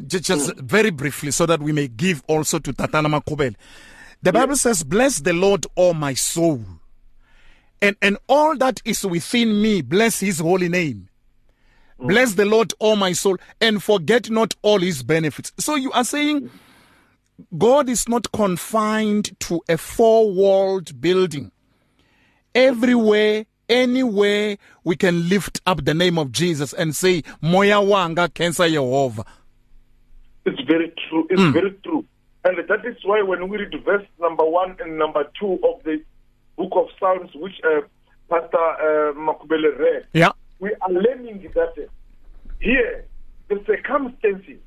Just, 0.06 0.24
just 0.24 0.56
very 0.56 0.90
briefly, 0.90 1.30
so 1.30 1.46
that 1.46 1.62
we 1.62 1.72
may 1.72 1.88
give 1.88 2.22
also 2.26 2.58
to 2.58 2.72
Tatana 2.72 3.08
Makhuvhele. 3.08 3.54
The 4.22 4.32
Bible 4.32 4.56
says, 4.56 4.82
"Bless 4.82 5.20
the 5.20 5.32
Lord, 5.32 5.66
all 5.74 5.94
my 5.94 6.14
soul, 6.14 6.64
and 7.80 7.96
and 8.02 8.18
all 8.28 8.56
that 8.56 8.82
is 8.84 9.04
within 9.06 9.62
me. 9.62 9.82
Bless 9.82 10.20
His 10.20 10.40
holy 10.40 10.68
name." 10.68 11.08
Mm. 12.00 12.08
Bless 12.08 12.34
the 12.34 12.44
Lord, 12.44 12.74
all 12.78 12.96
my 12.96 13.12
soul, 13.12 13.38
and 13.60 13.82
forget 13.82 14.28
not 14.28 14.54
all 14.62 14.80
his 14.80 15.02
benefits. 15.02 15.52
So 15.58 15.76
you 15.76 15.90
are 15.92 16.04
saying 16.04 16.42
mm. 16.42 16.50
God 17.56 17.88
is 17.88 18.08
not 18.08 18.32
confined 18.32 19.38
to 19.40 19.60
a 19.68 19.76
four 19.76 20.32
walled 20.32 21.00
building. 21.00 21.52
Everywhere, 22.54 23.44
anywhere, 23.68 24.56
we 24.84 24.96
can 24.96 25.28
lift 25.28 25.60
up 25.66 25.84
the 25.84 25.94
name 25.94 26.18
of 26.18 26.32
Jesus 26.32 26.72
and 26.72 26.96
say, 26.96 27.22
Moya 27.42 27.74
wanga 27.76 28.28
kensa 28.28 28.70
Jehovah. 28.70 29.24
It's 30.46 30.60
very 30.62 30.92
true. 31.08 31.26
It's 31.28 31.42
very 31.52 31.72
true. 31.84 32.04
And 32.44 32.56
that 32.68 32.86
is 32.86 32.96
why 33.04 33.20
when 33.22 33.48
we 33.48 33.58
read 33.58 33.74
verse 33.84 34.06
number 34.20 34.44
one 34.44 34.76
and 34.80 34.96
number 34.96 35.24
two 35.38 35.54
of 35.64 35.82
the 35.84 36.00
book 36.56 36.72
of 36.74 36.86
Psalms, 36.98 37.30
which 37.34 37.60
uh, 37.64 37.80
Pastor 38.30 38.56
uh, 38.56 39.12
Makhuvhele 39.14 39.76
read, 39.78 40.06
Yeah. 40.12 40.30
we 40.60 40.70
are 40.80 40.90
learning 40.90 41.50
that 41.54 41.74
here 42.60 43.04
the 43.48 43.62
circumstances 43.66 44.58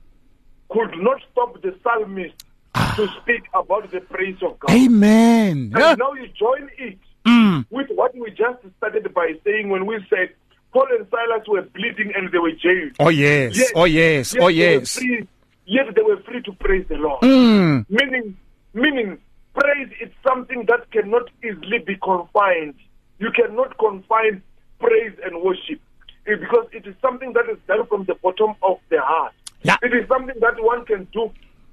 could 0.70 0.92
not 0.98 1.22
stop 1.32 1.60
the 1.62 1.74
psalmist 1.82 2.36
to 2.76 3.08
speak 3.22 3.44
about 3.54 3.90
the 3.92 4.00
praise 4.02 4.38
of 4.42 4.60
God. 4.60 4.72
Amen. 4.72 5.72
And 5.74 5.78
Yeah. 5.78 5.96
now 5.96 6.14
you 6.14 6.28
join 6.30 6.70
it 6.78 6.98
Mm. 7.26 7.66
with 7.70 7.88
what 7.92 8.16
we 8.16 8.30
just 8.32 8.60
started 8.78 9.14
by 9.14 9.34
saying 9.44 9.70
when 9.70 9.86
we 9.86 9.98
said 10.10 10.30
Paul 10.72 10.88
and 10.98 11.06
Silas 11.10 11.48
were 11.48 11.64
bleeding 11.64 12.12
and 12.16 12.32
they 12.32 12.38
were 12.38 12.52
jailed. 12.52 12.94
Oh 13.00 13.10
yes. 13.10 13.58
Yet- 13.58 13.72
Oh 13.76 13.86
yes. 13.86 14.34
yet 14.34 14.44
Oh 14.44 14.48
they 14.48 14.54
yes. 14.54 14.98
free- 14.98 15.28
Yet 15.66 15.94
they 15.96 16.02
were 16.02 16.18
free 16.24 16.42
to 16.44 16.54
praise 16.54 16.86
the 16.88 16.96
Lord. 16.96 17.22
Mm. 17.22 17.86
Meaning, 17.90 18.36
meaning, 18.74 19.20
praise 19.54 19.90
is 20.02 20.10
something 20.28 20.66
that 20.66 20.90
cannot 20.92 21.30
easily 21.44 21.80
be 21.80 21.96
confined 21.98 22.74
you 23.20 23.30
cannot 23.32 23.78
confine 23.78 24.42
praise 24.80 25.12
and 25.26 25.42
worship 25.42 25.80
eh, 26.26 26.36
because 26.40 26.66
it 26.72 26.88
is 26.88 26.96
something 27.02 27.34
that 27.34 27.50
is 27.52 27.58
done 27.68 27.86
from 27.88 28.06
the 28.06 28.16
bottom 28.24 28.56
of 28.64 28.80
the 28.90 29.00
heart. 29.02 29.34
Yeah. 29.64 29.76
It 29.84 29.94
is 29.94 30.08
something 30.08 30.36
that 30.40 30.56
one 30.64 30.86
can 30.86 31.06
do 31.12 31.30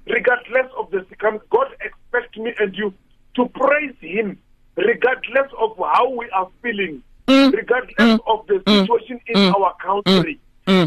regardless 0.09 0.71
of 0.77 0.91
the 0.91 1.05
circumstance. 1.09 1.43
God 1.49 1.67
expects 1.81 2.37
me 2.37 2.53
and 2.59 2.75
you 2.75 2.93
to 3.35 3.47
praise 3.49 3.95
Him 4.01 4.37
regardless 4.75 5.51
of 5.59 5.77
how 5.77 6.09
we 6.09 6.29
are 6.29 6.49
feeling, 6.61 7.03
mm. 7.27 7.51
regardless 7.53 7.95
mm. 7.97 8.19
of 8.27 8.45
the 8.47 8.55
mm. 8.55 8.81
situation 8.81 9.19
in 9.27 9.37
our 9.53 9.73
country, 9.83 10.39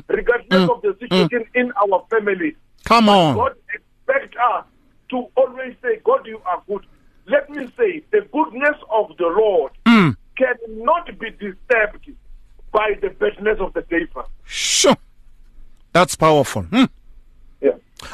regardless 0.08 0.70
of 0.70 0.82
the 0.82 0.96
situation 1.00 1.44
in 1.54 1.72
our 1.82 2.04
family. 2.10 2.56
Come 2.84 3.08
on. 3.08 3.36
God 3.36 3.56
expects 3.74 4.36
us 4.54 4.64
to 5.10 5.26
always 5.36 5.74
say, 5.82 6.00
God, 6.04 6.26
you 6.26 6.40
are 6.46 6.62
good. 6.68 6.86
Let 7.26 7.50
me 7.50 7.66
say, 7.76 8.02
the 8.10 8.26
goodness 8.32 8.76
of 8.90 9.16
the 9.18 9.26
Lord 9.26 9.72
cannot 10.36 11.06
be 11.18 11.30
disturbed 11.30 12.10
by 12.72 12.94
the 13.00 13.10
badness 13.10 13.58
of 13.60 13.72
the 13.74 13.84
neighbor. 13.90 14.24
Sure. 14.44 14.96
That's 15.92 16.14
powerful. 16.14 16.62
Hmm. 16.62 16.84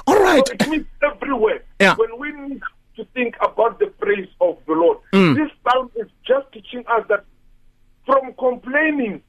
All 0.07 0.21
right. 0.21 0.47
So 0.47 0.55
it 0.55 0.69
means 0.69 0.87
everywhere. 1.03 1.63
Yeah. 1.81 1.95
When 1.97 2.19
we 2.19 2.33
need 2.33 2.61
to 2.97 3.05
think 3.15 3.37
about 3.43 3.79
the 3.79 3.87
praise 3.87 4.29
of 4.41 4.59
the 4.67 4.73
Lord, 4.73 4.99
Mm. 5.13 5.37
this 5.37 5.51
psalm 5.63 5.91
is 5.97 6.09
just 6.27 6.51
teaching 6.53 6.85
us 6.89 7.05
that 7.09 7.25
from 8.07 8.33
complaining, 8.39 9.23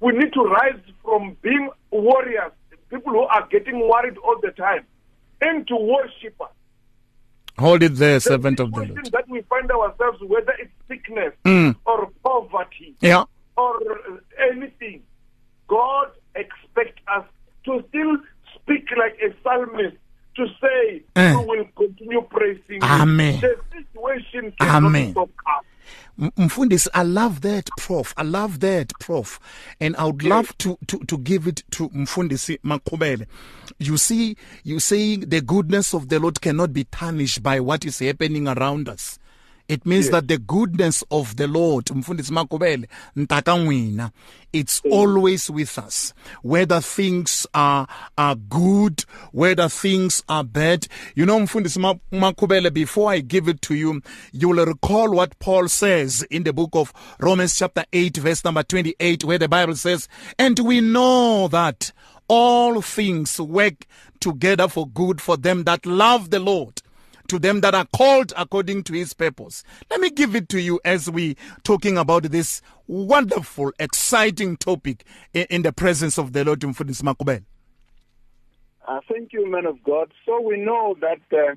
we 0.00 0.12
need 0.12 0.32
to 0.34 0.42
rise 0.42 0.80
from 1.02 1.36
being 1.42 1.70
warriors, 1.90 2.52
people 2.90 3.12
who 3.12 3.22
are 3.22 3.46
getting 3.50 3.80
worried 3.88 4.16
all 4.18 4.38
the 4.42 4.50
time, 4.50 4.84
into 5.42 5.76
worshippers. 5.76 6.48
Hold 7.58 7.82
it 7.82 7.94
there, 7.94 8.14
The 8.14 8.20
servant 8.20 8.60
of 8.60 8.70
the 8.72 8.84
Lord. 8.84 9.06
that 9.12 9.28
we 9.28 9.40
find 9.42 9.70
ourselves, 9.70 10.20
whether 10.22 10.52
it's 10.58 10.72
sickness 10.88 11.32
Mm. 11.44 11.74
or 11.86 12.10
poverty 12.22 12.94
Yeah. 13.00 13.24
or 13.56 13.80
anything, 14.50 15.02
God 15.66 16.10
expects 16.34 17.00
us 17.08 17.24
to 17.64 17.82
still 17.88 18.18
speak 18.66 18.88
like 18.98 19.16
a 19.22 19.32
psalmist 19.42 19.96
to 20.36 20.46
say 20.60 21.02
Eh. 21.16 21.34
we 21.36 21.46
will 21.46 21.64
continue 21.76 22.22
praising. 22.22 22.82
Him." 22.82 22.82
Amen. 22.82 23.40
The 23.40 23.56
situation 23.72 24.52
cannot 24.60 24.88
Amen. 24.88 25.12
stop 25.12 25.30
us. 25.46 25.64
Mfundis, 26.18 26.88
I 26.94 27.02
love 27.02 27.42
that, 27.42 27.68
Prof. 27.78 28.14
I 28.16 28.22
love 28.22 28.60
that, 28.60 28.90
Prof. 28.98 29.38
And 29.80 29.94
I 29.96 30.06
would 30.06 30.22
love 30.24 30.56
to, 30.58 30.78
to, 30.86 30.98
to 31.00 31.18
give 31.18 31.46
it 31.46 31.62
to 31.72 31.90
Mfundisi 31.90 32.58
Makhuvhele. 32.64 33.26
You 33.78 33.98
see, 33.98 34.36
you 34.64 34.80
saying 34.80 35.28
the 35.28 35.42
goodness 35.42 35.92
of 35.94 36.08
the 36.08 36.18
Lord 36.18 36.40
cannot 36.40 36.72
be 36.72 36.84
tarnished 36.84 37.42
by 37.42 37.60
what 37.60 37.84
is 37.84 37.98
happening 37.98 38.48
around 38.48 38.88
us. 38.88 39.18
It 39.68 39.84
means 39.84 40.10
that 40.10 40.28
the 40.28 40.38
goodness 40.38 41.02
of 41.10 41.36
the 41.36 41.48
Lord, 41.48 41.86
Mfundisi 41.86 42.30
Makhuvhele, 42.30 42.86
it's 44.52 44.80
mm. 44.80 44.92
always 44.92 45.50
with 45.50 45.76
us. 45.78 46.14
Whether 46.42 46.80
things 46.80 47.46
are, 47.52 47.88
are 48.16 48.36
good, 48.36 49.04
whether 49.32 49.68
things 49.68 50.22
are 50.28 50.44
bad. 50.44 50.86
You 51.16 51.26
know, 51.26 51.40
Mfundisi 51.40 52.00
Makhuvhele, 52.12 52.72
before 52.72 53.10
I 53.10 53.18
give 53.18 53.48
it 53.48 53.60
to 53.62 53.74
you, 53.74 54.02
you 54.30 54.50
will 54.50 54.64
recall 54.64 55.10
what 55.10 55.36
Paul 55.40 55.66
says 55.66 56.22
in 56.30 56.44
the 56.44 56.52
book 56.52 56.70
of 56.74 56.92
Romans 57.18 57.58
chapter 57.58 57.84
8 57.92 58.18
verse 58.18 58.44
number 58.44 58.62
28 58.62 59.24
where 59.24 59.38
the 59.38 59.48
Bible 59.48 59.74
says, 59.74 60.08
and 60.38 60.58
we 60.60 60.80
know 60.80 61.48
that 61.48 61.90
all 62.28 62.80
things 62.82 63.40
work 63.40 63.86
together 64.20 64.68
for 64.68 64.86
good 64.88 65.20
for 65.20 65.36
them 65.36 65.64
that 65.64 65.86
love 65.86 66.30
the 66.30 66.40
Lord 66.40 66.82
to 67.28 67.38
them 67.38 67.60
that 67.60 67.74
are 67.74 67.86
called 67.86 68.32
according 68.36 68.84
to 68.84 68.92
his 68.92 69.12
purpose. 69.12 69.62
Let 69.90 70.00
me 70.00 70.10
give 70.10 70.34
it 70.34 70.48
to 70.50 70.60
you 70.60 70.80
as 70.84 71.10
we 71.10 71.36
talking 71.62 71.98
about 71.98 72.24
this 72.24 72.62
wonderful, 72.86 73.72
exciting 73.78 74.56
topic 74.56 75.04
in, 75.32 75.46
in 75.50 75.62
the 75.62 75.72
presence 75.72 76.18
of 76.18 76.32
the 76.32 76.44
Lord 76.44 76.60
Mfundisi 76.60 77.02
Makhuvhele. 77.02 77.44
Uh, 78.86 79.00
thank 79.10 79.32
you, 79.32 79.50
man 79.50 79.66
of 79.66 79.82
God. 79.82 80.12
So 80.24 80.40
we 80.40 80.58
know 80.58 80.96
that 81.00 81.20
uh, 81.36 81.56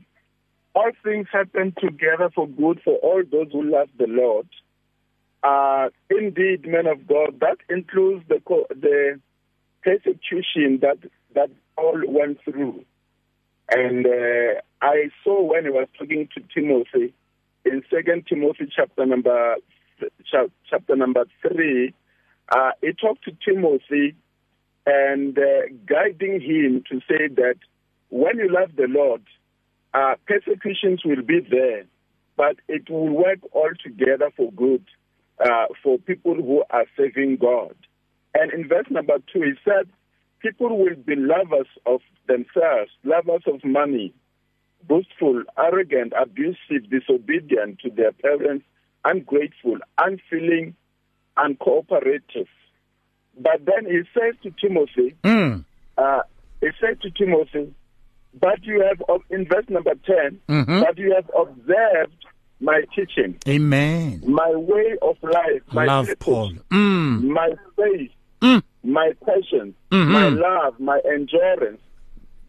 all 0.74 0.92
things 1.04 1.28
happen 1.32 1.74
together 1.80 2.30
for 2.34 2.48
good 2.48 2.82
for 2.84 2.96
all 2.98 3.22
those 3.32 3.52
who 3.52 3.64
love 3.64 3.90
the 3.98 4.08
Lord. 4.08 4.48
Uh, 5.44 5.90
indeed, 6.10 6.68
man 6.68 6.88
of 6.88 7.08
God, 7.08 7.40
that 7.40 7.58
includes 7.70 8.26
the 8.28 8.42
the 8.70 9.20
persecution 9.84 10.80
that 10.82 10.98
that 11.36 11.50
Paul 11.76 12.02
went 12.08 12.40
through. 12.44 12.84
And 13.72 14.06
uh, 14.06 14.62
I 14.82 15.10
saw 15.24 15.42
when 15.44 15.66
he 15.66 15.70
was 15.70 15.88
talking 15.98 16.28
to 16.36 16.42
Timothy 16.54 17.14
in 17.66 17.84
Second 17.94 18.26
Timothy 18.28 18.72
chapter 18.76 19.06
number 19.06 19.56
chap- 20.32 20.52
chapter 20.70 20.96
number 20.96 21.26
three, 21.42 21.94
uh, 22.50 22.72
he 22.82 22.94
talked 22.94 23.24
to 23.26 23.32
Timothy 23.46 24.16
and 24.86 25.38
uh, 25.38 25.68
guiding 25.86 26.42
him 26.42 26.84
to 26.90 27.00
say 27.08 27.28
that 27.36 27.56
when 28.10 28.38
you 28.38 28.52
love 28.52 28.72
the 28.76 28.88
Lord, 28.88 29.22
uh, 29.94 30.16
persecutions 30.28 31.02
will 31.06 31.22
be 31.22 31.42
there, 31.42 31.84
but 32.38 32.56
it 32.68 32.90
will 32.90 33.10
work 33.10 33.40
all 33.52 33.72
together 33.84 34.32
for 34.36 34.52
good 34.52 34.84
uh, 35.40 35.66
for 35.84 35.98
people 36.00 36.36
who 36.36 36.64
are 36.70 36.86
serving 36.98 37.38
God. 37.38 37.76
And 38.34 38.52
in 38.52 38.68
verse 38.68 38.86
number 38.90 39.18
two, 39.32 39.42
he 39.42 39.54
said, 39.64 39.90
People 40.42 40.78
will 40.78 40.96
be 40.96 41.16
lovers 41.16 41.68
of 41.86 42.02
themselves, 42.28 42.92
lovers 43.04 43.44
of 43.48 43.64
money, 43.66 44.14
boastful, 44.88 45.44
arrogant, 45.58 46.14
abusive, 46.20 46.90
disobedient 46.90 47.80
to 47.80 47.90
their 47.90 48.12
parents, 48.14 48.66
ungrateful, 49.04 49.78
unfeeling, 49.98 50.76
uncooperative. 51.38 52.48
But 53.38 53.66
then 53.66 53.86
he 53.86 54.02
says 54.18 54.36
to 54.44 54.52
Timothy, 54.62 55.16
Mm. 55.24 55.66
uh, 55.98 56.22
he 56.62 56.68
said 56.80 57.02
to 57.02 57.10
Timothy, 57.12 57.74
but 58.40 58.64
you 58.64 58.82
have, 58.82 59.02
in 59.30 59.46
verse 59.46 59.66
number 59.70 59.96
10, 59.96 60.40
Mhm. 60.48 60.82
but 60.86 60.98
you 60.98 61.14
have 61.16 61.30
observed 61.38 62.26
my 62.62 62.82
teaching, 62.96 63.38
Amen. 63.48 64.22
my 64.26 64.52
way 64.56 64.96
of 65.02 65.18
life, 65.24 65.62
my 65.74 65.86
Love 65.86 66.08
purpose, 66.08 66.26
Paul. 66.26 66.52
Mm. 66.72 67.24
my 67.30 67.50
faith, 67.78 68.12
Mm. 68.42 68.62
My 68.84 69.14
patience, 69.26 69.76
Mhm. 69.92 70.12
my 70.12 70.30
love, 70.30 70.80
my 70.80 71.00
endurance, 71.06 71.82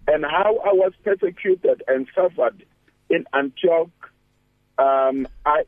and 0.07 0.25
how 0.25 0.57
I 0.65 0.73
was 0.73 0.93
persecuted 1.05 1.83
and 1.89 2.07
suffered 2.15 2.65
in 3.09 3.25
Antioch. 3.33 3.91
Um, 4.79 5.27
I, 5.45 5.65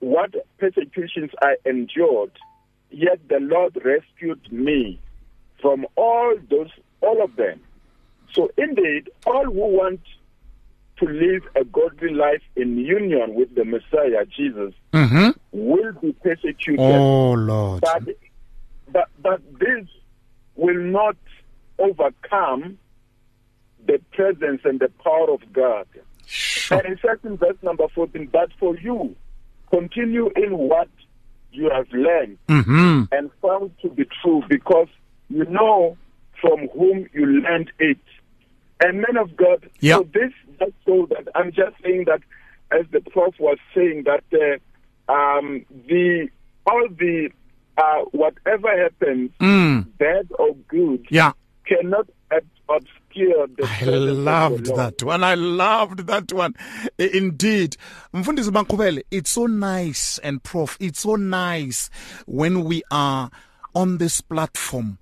what 0.00 0.34
persecutions 0.58 1.30
I 1.42 1.56
endured, 1.64 2.32
yet 2.90 3.18
the 3.28 3.40
Lord 3.40 3.76
rescued 3.84 4.50
me 4.52 4.98
from 5.60 5.86
all 5.96 6.34
those, 6.50 6.70
all 7.00 7.22
of 7.22 7.36
them. 7.36 7.60
So 8.32 8.50
indeed, 8.56 9.10
all 9.26 9.44
who 9.44 9.52
want 9.52 10.00
to 10.98 11.06
live 11.06 11.42
a 11.54 11.64
godly 11.64 12.10
life 12.14 12.42
in 12.56 12.78
union 12.78 13.34
with 13.34 13.54
the 13.54 13.64
Messiah, 13.64 14.24
Jesus, 14.26 14.72
hmm 14.92 15.30
will 15.52 15.92
be 16.02 16.12
persecuted. 16.12 16.80
Oh, 16.80 17.32
Lord. 17.32 17.80
But, 17.82 18.02
but, 18.92 19.08
but 19.20 19.40
this 19.58 19.86
will 20.54 20.80
not 20.80 21.16
overcome 21.78 22.78
the 23.86 24.00
presence 24.12 24.62
and 24.64 24.80
the 24.80 24.90
power 25.04 25.30
of 25.30 25.40
God. 25.52 25.86
Sure. 26.26 26.78
And 26.78 26.86
in 26.86 26.98
says 27.00 27.18
in 27.24 27.36
verse 27.36 27.56
number 27.62 27.86
14, 27.94 28.28
but 28.32 28.50
for 28.58 28.76
you, 28.78 29.14
continue 29.70 30.30
in 30.36 30.56
what 30.56 30.88
you 31.52 31.70
have 31.70 31.86
learned 31.92 32.38
hmm 32.48 33.04
and 33.12 33.30
found 33.40 33.70
to 33.80 33.88
be 33.88 34.04
true 34.22 34.42
because 34.48 34.88
you 35.28 35.44
know 35.46 35.96
from 36.40 36.68
whom 36.76 37.08
you 37.14 37.24
learned 37.26 37.70
it. 37.78 37.98
And 38.82 38.98
men 38.98 39.16
of 39.18 39.34
God, 39.36 39.68
Yeah. 39.80 39.96
so 39.96 40.08
this 40.12 40.32
just 40.58 40.72
so 40.84 41.06
that 41.10 41.28
I'm 41.34 41.50
just 41.52 41.76
saying 41.82 42.04
that 42.06 42.20
as 42.70 42.84
the 42.90 43.00
prof 43.00 43.34
was 43.38 43.58
saying 43.74 44.04
that 44.04 44.24
uh, 45.08 45.12
um, 45.12 45.64
the 45.88 46.28
all 46.66 46.86
the 46.90 47.30
uh, 47.78 48.02
whatever 48.12 48.68
happens, 48.82 49.30
Mm. 49.40 49.86
bad 49.98 50.28
or 50.38 50.54
good, 50.68 51.06
Yeah. 51.10 51.32
cannot 51.66 52.08
ob- 52.32 52.42
obscure 52.68 53.46
the 53.56 53.64
I 53.64 53.66
presence 53.78 53.88
of 53.88 54.06
the 54.06 54.12
loved 54.14 54.66
that 54.76 55.02
one. 55.02 55.24
I 55.24 55.34
loved 55.34 56.06
that 56.06 56.32
one. 56.32 56.54
Indeed. 56.98 57.76
Mfundisi 58.14 58.50
Makhuvhele, 58.50 59.02
it's 59.10 59.30
so 59.30 59.46
nice 59.46 60.18
and 60.18 60.42
prof, 60.42 60.76
it's 60.80 61.00
so 61.00 61.16
nice 61.16 61.90
when 62.26 62.64
we 62.64 62.82
are 62.90 63.30
on 63.74 63.98
this 63.98 64.20
platform, 64.20 64.98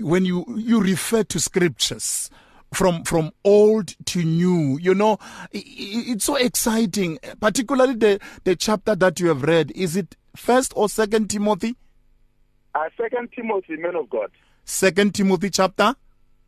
when 0.00 0.24
you, 0.24 0.44
you 0.56 0.80
refer 0.82 1.22
to 1.24 1.38
scriptures 1.38 2.30
from, 2.72 3.04
from 3.04 3.30
old 3.44 3.94
to 4.06 4.22
new, 4.24 4.78
you 4.80 4.94
know, 4.94 5.18
it's 5.52 6.24
so 6.24 6.34
exciting, 6.36 7.18
particularly 7.40 7.94
the, 7.94 8.20
the 8.44 8.56
chapter 8.56 8.94
that 8.96 9.20
you 9.20 9.28
have 9.28 9.42
read. 9.42 9.70
Is 9.72 9.94
it 9.94 10.16
first 10.34 10.72
or 10.74 10.88
second 10.88 11.28
Timothy? 11.30 11.76
Uh, 12.74 12.88
Second 13.00 13.30
Timothy, 13.34 13.76
man 13.76 13.96
of 13.96 14.10
God, 14.10 14.30
Second 14.64 15.14
Timothy 15.14 15.50
chapter? 15.50 15.94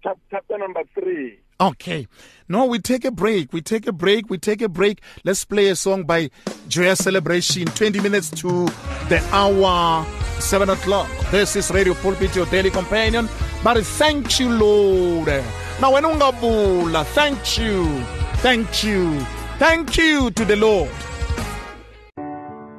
chap- 0.02 0.18
chapter 0.30 0.58
number 0.58 0.82
three. 0.94 1.38
Okay. 1.58 2.06
No, 2.48 2.66
we 2.66 2.78
take 2.78 3.04
a 3.06 3.10
break. 3.10 3.52
We 3.52 3.62
take 3.62 3.86
a 3.86 3.92
break. 3.92 4.28
We 4.28 4.36
take 4.36 4.60
a 4.60 4.68
break. 4.68 5.00
Let's 5.24 5.44
play 5.44 5.68
a 5.68 5.76
song 5.76 6.04
by 6.04 6.30
Joyous 6.68 7.02
Celebration. 7.02 7.64
20 7.66 8.00
minutes 8.00 8.28
to 8.42 8.66
the 9.08 9.26
hour 9.32 10.04
7 10.38 10.68
o'clock. 10.68 11.08
This 11.30 11.56
is 11.56 11.70
Radio 11.70 11.94
Pulpit, 11.94 12.36
your 12.36 12.44
daily 12.46 12.70
companion. 12.70 13.28
But 13.64 13.82
thank 13.86 14.38
you, 14.38 14.50
Lord. 14.50 15.28
Now, 15.80 15.92
thank 17.04 17.58
you. 17.58 18.02
Thank 18.42 18.84
you. 18.84 19.20
Thank 19.58 19.96
you 19.96 20.30
to 20.32 20.44
the 20.44 20.56
Lord. 20.56 20.90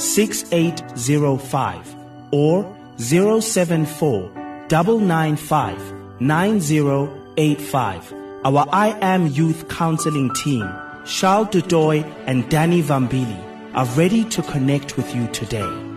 6805 0.00 1.94
or 2.32 2.64
074 2.96 4.30
995 4.70 6.20
9085. 6.20 8.14
Our 8.44 8.66
I 8.72 8.96
Am 9.02 9.26
Youth 9.26 9.68
Counseling 9.68 10.32
team, 10.34 10.66
Charles 11.04 11.48
Dudoy 11.48 12.04
and 12.26 12.48
Danny 12.48 12.82
Vambili, 12.82 13.38
are 13.74 13.86
ready 13.96 14.24
to 14.24 14.42
connect 14.42 14.96
with 14.96 15.14
you 15.14 15.26
today. 15.28 15.89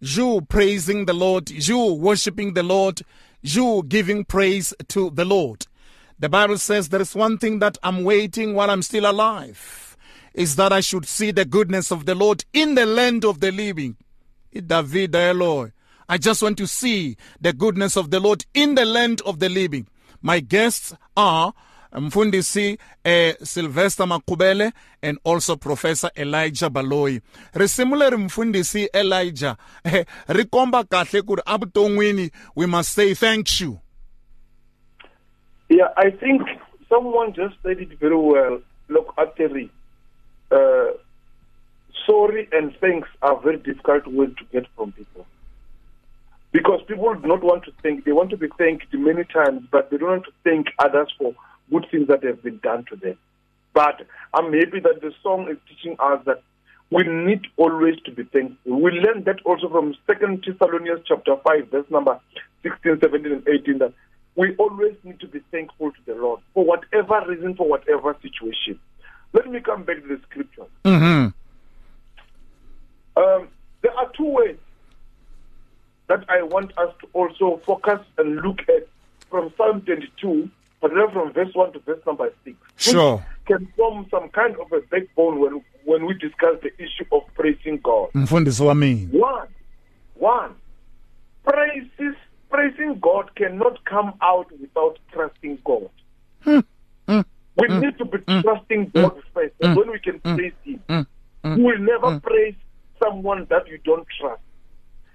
you 0.00 0.40
praising 0.48 1.04
the 1.04 1.12
Lord, 1.12 1.48
you 1.48 1.94
worshiping 1.94 2.54
the 2.54 2.64
Lord, 2.64 3.02
you 3.40 3.84
giving 3.86 4.24
praise 4.24 4.74
to 4.88 5.10
the 5.10 5.24
Lord. 5.24 5.68
The 6.18 6.28
Bible 6.28 6.58
says 6.58 6.88
there 6.88 7.00
is 7.00 7.14
one 7.14 7.38
thing 7.38 7.60
that 7.60 7.78
I'm 7.84 8.02
waiting 8.02 8.54
while 8.54 8.68
I'm 8.68 8.82
still 8.82 9.08
alive 9.08 9.96
is 10.34 10.56
that 10.56 10.72
I 10.72 10.80
should 10.80 11.06
see 11.06 11.30
the 11.30 11.44
goodness 11.44 11.92
of 11.92 12.04
the 12.04 12.16
Lord 12.16 12.44
in 12.52 12.74
the 12.74 12.84
land 12.84 13.24
of 13.24 13.38
the 13.38 13.52
living. 13.52 13.96
David. 14.52 15.14
I 15.14 16.18
just 16.18 16.42
want 16.42 16.58
to 16.58 16.66
see 16.66 17.16
the 17.40 17.52
goodness 17.52 17.96
of 17.96 18.10
the 18.10 18.18
Lord 18.18 18.44
in 18.54 18.74
the 18.74 18.86
land 18.86 19.20
of 19.24 19.38
the 19.38 19.48
living. 19.48 19.86
My 20.20 20.40
guests 20.40 20.92
are 21.16 21.54
mfundisi 21.96 22.78
eh, 23.04 23.36
Sylvester 23.42 24.06
Makhuvhele 24.06 24.72
and 25.02 25.18
also 25.24 25.56
Professor 25.56 26.10
Elijah 26.16 26.70
Baloyi. 26.70 27.20
Risimu 27.54 27.96
leri 27.96 28.16
mfundisi 28.16 28.88
Elijah 28.92 29.56
eh, 29.84 30.04
ri 30.28 30.44
komba 30.44 30.84
kahle 30.84 31.22
ku 31.22 31.36
ri 31.36 32.30
we 32.54 32.66
must 32.66 32.92
say 32.92 33.14
thank 33.14 33.60
you. 33.60 33.80
Yeah, 35.68 35.88
I 35.96 36.10
think 36.10 36.42
someone 36.88 37.32
just 37.32 37.56
said 37.62 37.80
it 37.80 37.98
very 37.98 38.16
well. 38.16 38.60
Look, 38.88 39.14
actually, 39.18 39.70
uh, 40.52 40.92
sorry 42.06 42.48
and 42.52 42.72
thanks 42.80 43.08
are 43.22 43.40
very 43.40 43.56
difficult 43.56 44.06
words 44.06 44.36
to 44.36 44.44
get 44.52 44.66
from 44.76 44.92
people. 44.92 45.26
Because 46.52 46.80
people 46.86 47.14
do 47.14 47.26
not 47.26 47.42
want 47.42 47.64
to 47.64 47.72
thank, 47.82 48.04
they 48.04 48.12
want 48.12 48.30
to 48.30 48.36
be 48.36 48.48
thanked 48.56 48.86
many 48.94 49.24
times, 49.24 49.66
but 49.70 49.90
they 49.90 49.96
don't 49.96 50.08
want 50.08 50.24
to 50.24 50.32
thank 50.44 50.68
others 50.78 51.12
for 51.18 51.34
good 51.70 51.86
things 51.90 52.08
that 52.08 52.24
have 52.24 52.42
been 52.42 52.58
done 52.58 52.84
to 52.90 52.96
them. 52.96 53.18
But 53.74 54.06
I'm 54.32 54.52
happy 54.52 54.80
that 54.80 55.00
the 55.02 55.12
song 55.22 55.48
is 55.50 55.58
teaching 55.68 55.96
us 55.98 56.20
that 56.26 56.42
we 56.90 57.02
need 57.02 57.46
always 57.56 57.96
to 58.04 58.12
be 58.12 58.22
thankful. 58.24 58.80
We 58.80 58.92
learn 58.92 59.24
that 59.24 59.40
also 59.44 59.68
from 59.68 59.94
Second 60.06 60.44
Thessalonians 60.46 61.00
chapter 61.06 61.36
5, 61.36 61.68
verse 61.70 61.86
number 61.90 62.18
16, 62.62 63.00
17, 63.00 63.32
and 63.32 63.48
18, 63.48 63.78
that 63.78 63.92
we 64.36 64.54
always 64.56 64.94
need 65.02 65.18
to 65.20 65.26
be 65.26 65.40
thankful 65.50 65.90
to 65.90 65.98
the 66.06 66.14
Lord 66.14 66.40
for 66.54 66.64
whatever 66.64 67.24
reason, 67.26 67.56
for 67.56 67.68
whatever 67.68 68.16
situation. 68.22 68.78
Let 69.32 69.50
me 69.50 69.60
come 69.60 69.82
back 69.82 70.02
to 70.02 70.08
the 70.08 70.20
scripture. 70.28 70.66
Mm-hmm. 70.84 71.28
Um, 73.20 73.48
there 73.82 73.96
are 73.96 74.10
two 74.16 74.28
ways 74.28 74.56
that 76.08 76.24
I 76.28 76.42
want 76.42 76.76
us 76.78 76.94
to 77.00 77.08
also 77.12 77.60
focus 77.64 78.00
and 78.18 78.36
look 78.36 78.60
at 78.68 78.86
from 79.30 79.52
Psalm 79.56 79.80
22, 79.80 80.48
particularly 80.80 81.12
from 81.12 81.32
verse 81.32 81.54
1 81.54 81.72
to 81.72 81.78
verse 81.80 82.00
number 82.06 82.32
6. 82.44 82.56
which 82.56 82.56
Sure. 82.76 83.24
Can 83.46 83.66
form 83.76 84.06
some 84.10 84.28
kind 84.30 84.56
of 84.56 84.72
a 84.72 84.80
backbone 84.90 85.40
when, 85.40 85.62
when 85.84 86.06
we 86.06 86.14
discuss 86.14 86.56
the 86.62 86.72
issue 86.82 87.04
of 87.12 87.22
praising 87.34 87.78
God. 87.82 88.10
Mfundisi 88.14 88.62
wa 88.62 88.74
mina. 88.74 89.08
One, 89.12 89.48
one, 90.14 90.54
praises, 91.44 92.16
praising 92.50 92.98
God 93.00 93.34
cannot 93.36 93.84
come 93.84 94.14
out 94.20 94.50
without 94.60 94.98
trusting 95.12 95.58
God. 95.64 95.90
Hmm. 96.42 96.60
Hmm. 97.08 97.20
we 97.56 97.68
hmm. 97.68 97.80
need 97.80 97.98
to 97.98 98.04
be 98.04 98.18
trusting 98.42 98.90
God 98.94 99.22
first, 99.34 99.54
and 99.60 99.76
when 99.76 99.90
we 99.90 99.98
can 99.98 100.20
praise 100.20 100.52
Him, 100.64 101.06
you 101.44 101.64
will 101.64 101.78
never 101.78 102.20
praise 102.20 102.54
someone 103.02 103.46
that 103.50 103.68
you 103.68 103.78
don't 103.84 104.06
trust. 104.18 104.42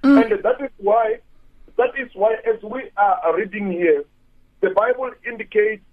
And 0.03 0.31
that 0.43 0.61
is 0.61 0.71
why, 0.77 1.19
that 1.77 1.91
is 1.97 2.09
why, 2.13 2.35
as 2.47 2.61
we 2.63 2.89
are 2.97 3.35
reading 3.35 3.71
here, 3.71 4.03
the 4.61 4.69
Bible 4.69 5.11
indicates. 5.27 5.83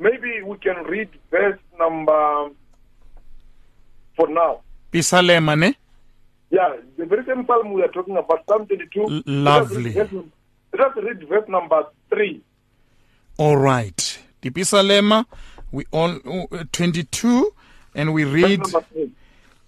Maybe 0.00 0.42
we 0.44 0.56
can 0.58 0.84
read 0.84 1.08
verse 1.30 1.58
number 1.78 2.50
for 4.16 4.28
now. 4.28 4.60
Pisalema 4.92 5.56
ne? 5.58 5.74
Yeah, 6.50 6.76
the 6.96 7.04
very 7.04 7.24
same 7.24 7.44
psalm 7.46 7.72
we 7.72 7.82
are 7.82 7.88
talking 7.92 8.16
about, 8.16 8.44
Psalm 8.48 8.66
22. 8.66 9.00
L- 9.02 9.22
lovely. 9.26 9.92
Let 9.92 10.06
us 10.06 10.12
read 10.12 10.22
verse- 10.22 10.30
let 10.72 10.80
us 10.98 11.04
read 11.04 11.28
verse 11.28 11.48
number 11.48 11.82
3. 12.10 12.40
All 13.38 13.56
right. 13.56 14.18
The 14.40 14.50
Pisalema, 14.50 15.24
we 15.72 15.84
all 15.90 16.16
uh, 16.52 16.64
22 16.72 17.52
and 17.94 18.14
we 18.14 18.24
read 18.24 18.60
Verse 18.60 18.72
number 18.72 18.86
3. 18.92 19.10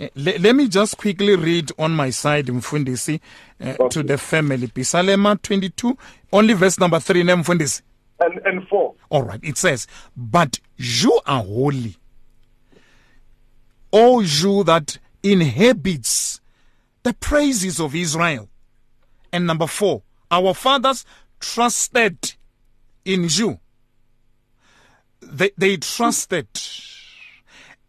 Eh, 0.00 0.08
le- 0.14 0.38
let 0.38 0.54
me 0.56 0.68
just 0.68 0.96
quickly 0.96 1.34
read 1.36 1.72
on 1.78 1.90
my 1.94 2.10
side 2.10 2.46
mfundisi 2.52 3.20
uh, 3.60 3.88
to 3.88 4.02
the 4.02 4.16
family 4.16 4.66
Pisalema 4.68 5.36
22 5.42 5.96
only 6.32 6.54
verse 6.54 6.78
number 6.80 6.98
3 7.00 7.24
ne 7.24 7.34
mfundisi 7.34 7.82
And, 8.20 8.38
and 8.44 8.68
4. 8.68 8.94
all 9.08 9.22
right 9.22 9.40
it 9.42 9.56
says 9.56 9.86
but 10.16 10.60
you 10.76 11.20
are 11.26 11.42
holy 11.42 11.96
o 13.92 14.20
you 14.20 14.64
that 14.64 14.98
inhabits 15.22 16.40
the 17.02 17.14
praises 17.14 17.80
of 17.80 17.94
Israel. 17.94 18.48
And 19.32 19.46
number 19.46 19.66
4 19.66 20.02
our 20.30 20.54
fathers 20.54 21.04
trusted 21.40 22.34
in 23.04 23.26
you. 23.28 23.58
They 25.20 25.50
they 25.56 25.76
trusted 25.76 26.48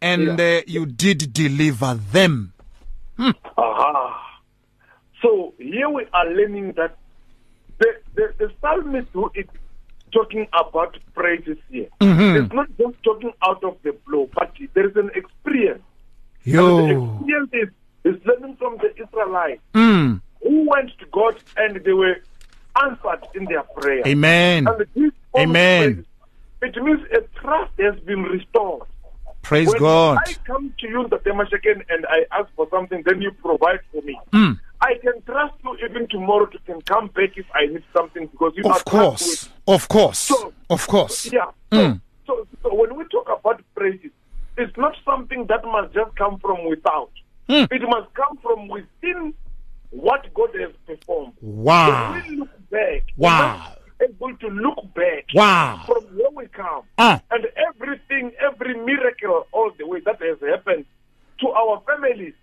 and 0.00 0.40
uh, 0.40 0.62
you 0.66 0.86
did 0.86 1.32
deliver 1.32 1.94
them. 1.94 2.52
Aha. 3.18 4.40
So 5.22 5.54
here 5.58 5.88
we 5.88 6.06
are 6.12 6.26
learning 6.26 6.72
that 6.76 6.98
the, 7.78 7.86
the, 8.14 8.34
the 8.38 8.52
psalmist 8.60 9.08
who 9.12 9.30
is 9.34 9.46
talking 10.12 10.46
about 10.52 10.96
praises 11.14 11.58
here, 11.70 11.88
it's 12.00 12.52
not 12.52 12.68
just 12.78 13.02
talking 13.02 13.32
out 13.42 13.62
of 13.64 13.76
the 13.82 13.92
blue, 14.06 14.28
but 14.34 14.52
there 14.74 14.88
is 14.88 14.96
an 14.96 15.10
experience. 15.14 15.82
And 16.44 16.54
the 16.54 17.46
experience 17.50 17.50
is, 18.04 18.14
is 18.14 18.26
learning 18.26 18.56
from 18.56 18.78
the 18.78 18.92
Israelites 19.02 19.62
mm. 19.74 20.20
who 20.42 20.68
went 20.68 20.90
to 20.98 21.06
God 21.12 21.36
and 21.56 21.82
they 21.84 21.92
were 21.92 22.16
answered 22.82 23.26
in 23.34 23.44
their 23.44 23.62
prayer. 23.62 24.02
amen 24.06 24.66
And 24.66 24.86
this 24.94 25.12
Amen. 25.36 26.04
It 26.60 26.76
means 26.76 27.00
a 27.10 27.22
trust 27.40 27.72
has 27.80 27.98
been 28.00 28.22
restored. 28.22 28.82
praise 29.42 29.68
when 29.68 29.78
God 29.78 30.18
I 30.26 30.34
come 30.46 30.72
to 30.78 30.88
you, 30.88 31.08
the 31.08 31.16
Temasheken, 31.16 31.82
and 31.88 32.06
I 32.08 32.24
ask 32.30 32.48
for 32.54 32.68
something, 32.70 33.02
then 33.04 33.20
you 33.20 33.32
provide 33.32 33.80
for 33.90 34.02
me. 34.02 34.18
Mm. 34.32 34.60
I 34.82 34.94
can 35.00 35.22
trust 35.22 35.54
you 35.62 35.76
even 35.88 36.08
tomorrow 36.08 36.46
to 36.46 36.58
can 36.66 36.80
come 36.82 37.06
back 37.08 37.30
if 37.36 37.46
I 37.54 37.66
need 37.66 37.84
something 37.96 38.26
because 38.26 38.52
you 38.56 38.64
are 38.68 38.76
Of 38.76 38.84
course. 38.84 39.48
Of 39.66 39.88
course. 39.88 40.18
So- 40.18 40.52
Of 40.68 40.86
course. 40.88 41.32
Yeah. 41.32 41.50
So, 41.72 41.78
Mm. 41.78 42.00
so, 42.26 42.46
so 42.62 42.74
when 42.74 42.96
we 42.96 43.04
talk 43.04 43.28
about 43.38 43.60
praises, 43.76 44.10
it's 44.58 44.76
not 44.76 44.94
something 45.04 45.46
that 45.46 45.64
must 45.64 45.94
just 45.94 46.14
come 46.16 46.38
from 46.40 46.64
without. 46.68 47.10
Mm. 47.48 47.68
It 47.70 47.82
must 47.88 48.12
come 48.14 48.36
from 48.42 48.68
within 48.68 49.34
what 49.90 50.22
God 50.34 50.50
has 50.58 50.72
performed. 50.86 51.34
Wow. 51.40 52.12
When 52.12 52.22
we 52.30 52.36
look 52.38 52.70
back, 52.70 53.02
Wow. 53.16 53.76
we 54.00 54.06
must 54.08 54.18
be 54.18 54.26
able 54.26 54.36
to 54.38 54.48
look 54.48 54.94
back 54.94 55.24
Wow. 55.34 55.82
from 55.86 56.02
where 56.16 56.30
we 56.30 56.46
come 56.48 56.82
Ah. 56.98 57.20
and 57.30 57.46
everything, 57.68 58.32
every 58.40 58.74
miracle, 58.74 59.46
all 59.52 59.70
the 59.78 59.86
way 59.86 60.00
that 60.00 60.20
has 60.20 60.38
happened 60.40 60.86
to 61.40 61.48
our 61.50 61.80
families, 61.86 62.34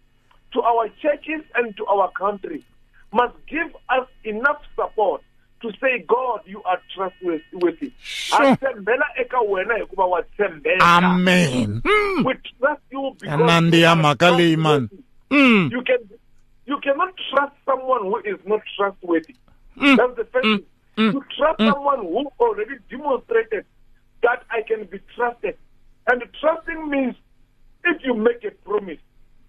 to 0.53 0.61
our 0.61 0.89
churches, 1.01 1.41
and 1.55 1.75
to 1.77 1.85
our 1.85 2.11
country 2.11 2.63
must 3.13 3.33
give 3.47 3.75
us 3.89 4.07
enough 4.23 4.61
support 4.75 5.21
to 5.61 5.71
say, 5.81 6.05
God, 6.07 6.41
you 6.45 6.63
are 6.63 6.79
trustworthy. 6.95 7.91
Sure. 7.99 8.37
Ha 8.37 8.55
tshembela 8.55 9.05
eka 9.19 9.39
wena 9.39 9.77
hikuva 9.77 10.05
wa 10.09 10.21
tshembeka. 10.21 10.81
Amen. 10.81 11.81
Mm. 11.81 12.25
We 12.25 12.33
trust 12.59 12.81
you 12.91 13.15
because 13.19 13.39
Anandi 13.39 14.49
you 14.49 14.57
man. 14.57 14.89
Mm. 15.29 15.71
You 15.71 15.81
can 15.81 16.09
you 16.65 16.79
cannot 16.79 17.13
trust 17.29 17.53
someone 17.65 18.03
who 18.03 18.17
is 18.19 18.39
not 18.45 18.61
trustworthy. 18.77 19.35
Mm. 19.77 19.97
That's 19.97 20.15
the 20.15 20.25
first 20.25 20.43
thing. 20.45 20.65
You 20.97 21.23
trust 21.37 21.59
someone 21.59 22.01
who 22.01 22.29
already 22.39 22.75
demonstrated 22.89 23.65
that 24.21 24.43
I 24.51 24.61
can 24.61 24.85
be 24.85 24.99
trusted. 25.15 25.57
And 26.07 26.23
trusting 26.39 26.89
means 26.89 27.15
if 27.85 28.03
you 28.03 28.13
make 28.13 28.43
a 28.43 28.51
promise, 28.67 28.99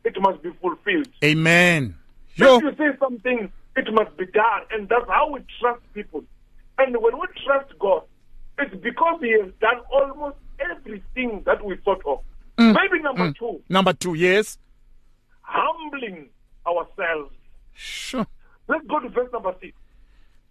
it 0.05 0.15
must 0.21 0.43
be 0.43 0.51
fulfilled. 0.61 1.09
Amen. 1.23 1.95
Yo. 2.35 2.57
If 2.57 2.63
you 2.63 2.75
say 2.77 2.99
something, 2.99 3.53
it 3.77 3.93
must 3.93 4.17
be 4.17 4.27
done. 4.27 4.63
And 4.71 4.89
that's 4.89 5.09
how 5.09 5.31
we 5.33 5.41
trust 5.61 5.83
people. 5.95 6.25
And 6.79 6.97
when 7.01 7.19
we 7.19 7.27
trust 7.45 7.79
God, 7.79 8.03
it's 8.59 8.75
because 8.83 9.21
He 9.21 9.33
has 9.33 9.51
done 9.61 9.81
almost 9.93 10.37
everything 10.59 11.43
that 11.47 11.65
we 11.65 11.77
thought 11.85 12.03
of. 12.07 12.21
Mm. 12.59 12.75
Maybe 12.75 13.03
number 13.03 13.29
mm. 13.29 13.37
two, 13.37 13.63
Number 13.69 13.93
two, 13.93 14.15
yes. 14.15 14.59
humbling 15.43 16.29
ourselves. 16.67 17.35
Sure. 17.75 18.27
Let's 18.69 18.87
go 18.87 19.01
to 19.01 19.09
verse 19.09 19.29
number 19.33 19.55
six. 19.61 19.75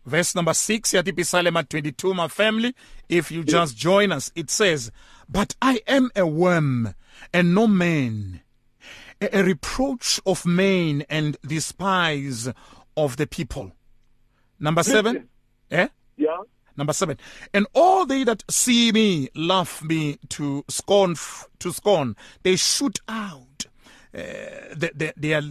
Verse 0.05 0.33
number 0.33 0.53
six, 0.53 0.93
Yati 0.93 1.25
Psalm 1.25 1.63
22, 1.65 2.13
my 2.13 2.27
family. 2.27 2.73
If 3.07 3.31
you 3.31 3.43
just 3.43 3.77
join 3.77 4.11
us, 4.11 4.31
it 4.35 4.49
says, 4.49 4.91
But 5.29 5.55
I 5.61 5.81
am 5.87 6.09
a 6.15 6.25
worm 6.25 6.95
and 7.33 7.53
no 7.53 7.67
man, 7.67 8.41
a, 9.21 9.39
a 9.39 9.43
reproach 9.43 10.19
of 10.25 10.45
men 10.45 11.03
and 11.09 11.37
despise 11.45 12.49
of 12.97 13.17
the 13.17 13.27
people. 13.27 13.71
Number 14.59 14.83
seven, 14.83 15.29
eh? 15.71 15.87
Yeah. 16.17 16.37
Number 16.75 16.93
seven, 16.93 17.17
and 17.53 17.67
all 17.73 18.05
they 18.05 18.23
that 18.23 18.43
see 18.49 18.91
me 18.93 19.29
laugh 19.35 19.83
me 19.83 20.17
to 20.29 20.63
scorn, 20.69 21.15
to 21.59 21.73
scorn. 21.73 22.15
They 22.43 22.55
shoot 22.55 22.99
out 23.09 23.65
uh, 24.13 24.21
the, 24.75 24.91
the, 24.95 25.13
their 25.17 25.41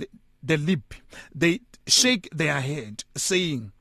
the 0.42 0.56
lip. 0.56 0.94
They 1.34 1.60
shake 1.86 2.30
their 2.32 2.60
head, 2.62 3.04
saying, 3.14 3.72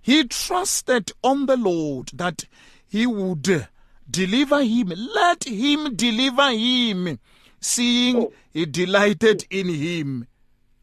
"He 0.00 0.24
trusted 0.28 1.10
on 1.24 1.46
the 1.46 1.56
Lord 1.56 2.10
that 2.14 2.44
He 2.86 3.06
would 3.06 3.66
deliver 4.08 4.62
him. 4.62 4.92
Let 4.96 5.44
Him 5.44 5.96
deliver 5.96 6.52
him, 6.52 7.18
seeing 7.62 8.28
He 8.52 8.66
delighted 8.66 9.46
in 9.50 9.68
Him." 9.68 10.26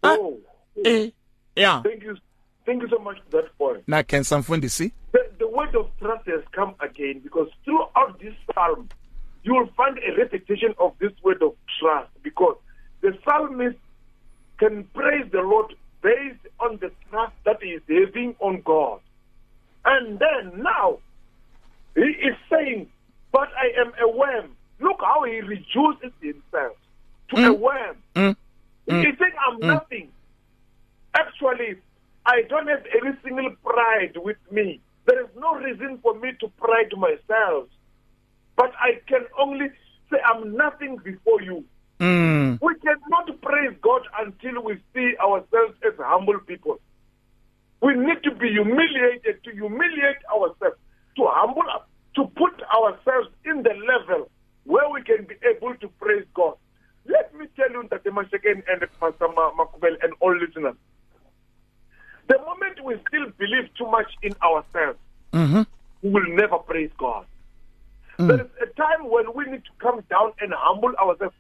Ah, 0.03 0.15
Oh, 0.17 0.39
eh, 0.85 1.09
yeah. 1.55 1.81
thank 1.83 2.03
you. 2.03 2.17
Thank 2.65 2.81
you 2.83 2.89
so 2.89 2.99
much 2.99 3.17
for 3.29 3.41
that 3.41 3.57
point. 3.57 3.83
Now, 3.87 4.01
can 4.03 4.23
someone 4.23 4.67
see? 4.69 4.91
The, 5.11 5.27
the 5.39 5.47
word 5.49 5.75
of 5.75 5.89
trust 5.99 6.27
has 6.27 6.41
come 6.51 6.75
again 6.79 7.19
because 7.23 7.47
throughout 7.65 8.19
this 8.21 8.33
psalm, 8.53 8.87
you 9.43 9.53
will 9.55 9.69
find 9.75 9.97
a 9.97 10.15
repetition 10.17 10.73
of 10.79 10.93
this 10.99 11.11
word 11.23 11.41
of 11.41 11.55
trust 11.79 12.09
because 12.21 12.57
the 13.01 13.17
psalmist 13.23 13.77
can 14.59 14.83
praise 14.93 15.25
the 15.31 15.41
Lord 15.41 15.73
based 16.03 16.45
on 16.59 16.77
the 16.77 16.91
trust 17.09 17.33
that 17.45 17.57
he 17.61 17.69
is 17.69 17.81
having 17.87 18.35
on 18.39 18.61
God. 18.61 18.99
And 19.85 20.19
then 20.19 20.61
now, 20.61 20.99
he 21.95 22.01
is 22.01 22.35
saying, 22.51 22.87
But 23.31 23.49
I 23.57 23.81
am 23.81 23.93
a 23.99 24.07
worm. 24.15 24.55
Look 24.79 25.01
how 25.01 25.23
he 25.23 25.41
reduces 25.41 26.11
himself 26.21 26.77
to 27.29 27.45
a 27.45 27.53
worm. 27.53 27.97
Mm. 28.15 28.35
He's 28.87 29.17
saying, 29.19 29.33
I'm 29.47 29.59
nothing. 29.59 30.09
Actually, 31.13 31.75
I 32.25 32.43
don't 32.49 32.67
have 32.67 32.83
any 33.01 33.15
single 33.23 33.51
pride 33.63 34.17
with 34.17 34.37
me. 34.51 34.79
There 35.05 35.21
is 35.21 35.29
no 35.37 35.55
reason 35.55 35.99
for 36.01 36.13
me 36.15 36.33
to 36.39 36.47
pride 36.59 36.91
myself. 36.97 37.67
But 38.55 38.71
I 38.79 38.99
can 39.07 39.25
only 39.37 39.67
say, 40.11 40.17
I'm 40.25 40.55
nothing 40.55 40.97
before 40.97 41.41
you. 41.41 41.63
Mm. 41.99 42.59
We 42.61 42.75
cannot 42.75 43.41
praise 43.41 43.75
God 43.81 44.01
until 44.19 44.63
we 44.63 44.77
see 44.93 45.13
ourselves 45.17 45.75
as 45.85 45.93
humble 45.97 46.39
people. 46.39 46.79
We 47.81 47.95
need 47.95 48.23
to 48.23 48.31
be 48.31 48.49
humiliated, 48.49 49.43
to 49.43 49.51
humiliate 49.51 50.23
ourselves, 50.33 50.77
to 51.17 51.27
humble 51.27 51.69
up, 51.73 51.89
to 52.15 52.25
put 52.25 52.61
ourselves 52.63 53.29
in 53.45 53.63
the 53.63 53.73
level 53.87 54.29
where 54.65 54.89
we 54.89 55.01
can 55.03 55.25
be 55.25 55.35
able 55.49 55.75
to 55.75 55.87
praise 55.99 56.25
God. 56.33 56.55
Let 57.05 57.33
me 57.35 57.47
tell 57.55 57.71
you 57.71 57.87
that 57.89 58.03
the 58.03 58.09
Mashakeni 58.11 58.63
and 58.67 58.81
Pastor 58.99 59.27
Ma- 59.35 59.51
Makhuvhele 59.53 59.97
and 60.03 60.13
all 60.19 60.35
listeners, 60.37 60.75
the 62.27 62.37
moment 62.39 62.83
we 62.83 62.95
still 63.07 63.29
believe 63.37 63.69
too 63.77 63.89
much 63.89 64.11
in 64.21 64.33
ourselves, 64.43 64.99
Mhm. 65.33 65.65
we 66.03 66.09
will 66.11 66.27
never 66.35 66.57
praise 66.59 66.91
God. 66.97 67.25
There 68.17 68.41
is 68.41 68.47
a 68.61 68.65
time 68.67 69.07
when 69.09 69.33
we 69.33 69.45
need 69.45 69.63
to 69.63 69.71
come 69.79 70.01
down 70.09 70.33
and 70.41 70.53
humble 70.53 70.93
ourselves 70.97 71.33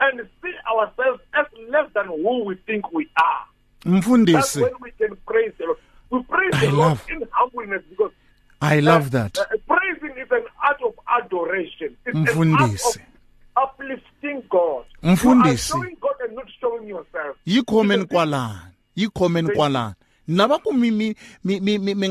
and 0.00 0.28
see 0.42 0.52
ourselves 0.70 1.20
as 1.32 1.46
less 1.70 1.90
than 1.94 2.06
who 2.06 2.44
we 2.44 2.56
think 2.66 2.92
we 2.92 3.08
are. 3.16 3.44
That's 3.84 4.06
Mfundisi. 4.06 4.62
when 4.62 4.72
we 4.80 4.90
can 4.92 5.16
praise 5.26 5.52
the 5.58 5.64
Lord. 5.64 5.78
We 6.10 6.22
praise 6.24 6.54
I 6.54 6.66
the 6.66 6.72
Lord 6.72 7.00
in 7.08 7.26
humbleness 7.32 7.82
because 7.88 8.12
I 8.60 8.80
love 8.80 9.10
that. 9.12 9.38
uh, 9.38 9.44
praising 9.66 10.16
is 10.18 10.30
an 10.30 10.44
art 10.62 10.80
of 10.82 10.94
adoration. 11.22 11.96
It's 12.06 12.14
an 12.16 12.26
art 12.26 12.36
Mfundisi. 12.36 13.00
uplifting 13.56 14.42
God. 14.50 14.84
Mfundisi. 15.02 15.74
You 15.74 15.80
are 15.80 15.84
showing 15.84 15.96
God 16.00 16.14
and 16.24 16.34
not 16.36 16.46
showing 16.60 16.88
yourself. 16.88 17.36
yikhomen 17.46 18.04
kwalana 18.06 18.72
yikhomen 18.96 19.48
kwalana 19.54 19.94
naba 20.28 20.58
ku 20.58 20.72
mi 20.72 20.90
mi 20.90 21.14
mi 21.44 21.60
mi 21.60 21.78
mi- 21.78 21.94
mi 21.94 22.08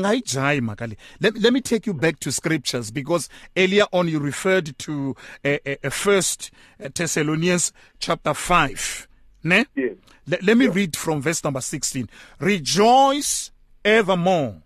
maka 0.62 0.86
le 0.86 0.96
let, 1.20 1.36
let 1.38 1.52
me 1.52 1.60
take 1.60 1.86
you 1.86 1.92
back 1.92 2.18
to 2.18 2.32
scriptures 2.32 2.90
because 2.90 3.28
earlier 3.56 3.84
on 3.92 4.08
you 4.08 4.18
referred 4.18 4.76
to 4.78 5.14
uh, 5.44 5.58
uh, 5.84 5.90
first 5.90 6.50
thessalonians 6.94 7.72
chapter 7.98 8.32
5 8.32 9.06
ne 9.44 9.66
Yes. 9.74 9.96
let, 10.26 10.42
let 10.42 10.56
me 10.56 10.66
read 10.68 10.96
from 10.96 11.20
verse 11.20 11.44
number 11.44 11.60
16 11.60 12.08
rejoice 12.40 13.50
evermore 13.84 14.62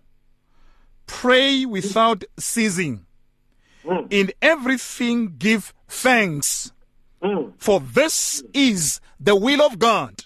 pray 1.05 1.65
without 1.65 2.23
ceasing 2.39 3.05
Mm. 3.85 4.07
in 4.11 4.31
everything 4.41 5.35
give 5.39 5.73
thanks 5.87 6.71
mm. 7.23 7.51
for 7.57 7.79
this 7.79 8.43
is 8.53 9.01
the 9.19 9.35
will 9.35 9.61
of 9.61 9.79
god 9.79 10.25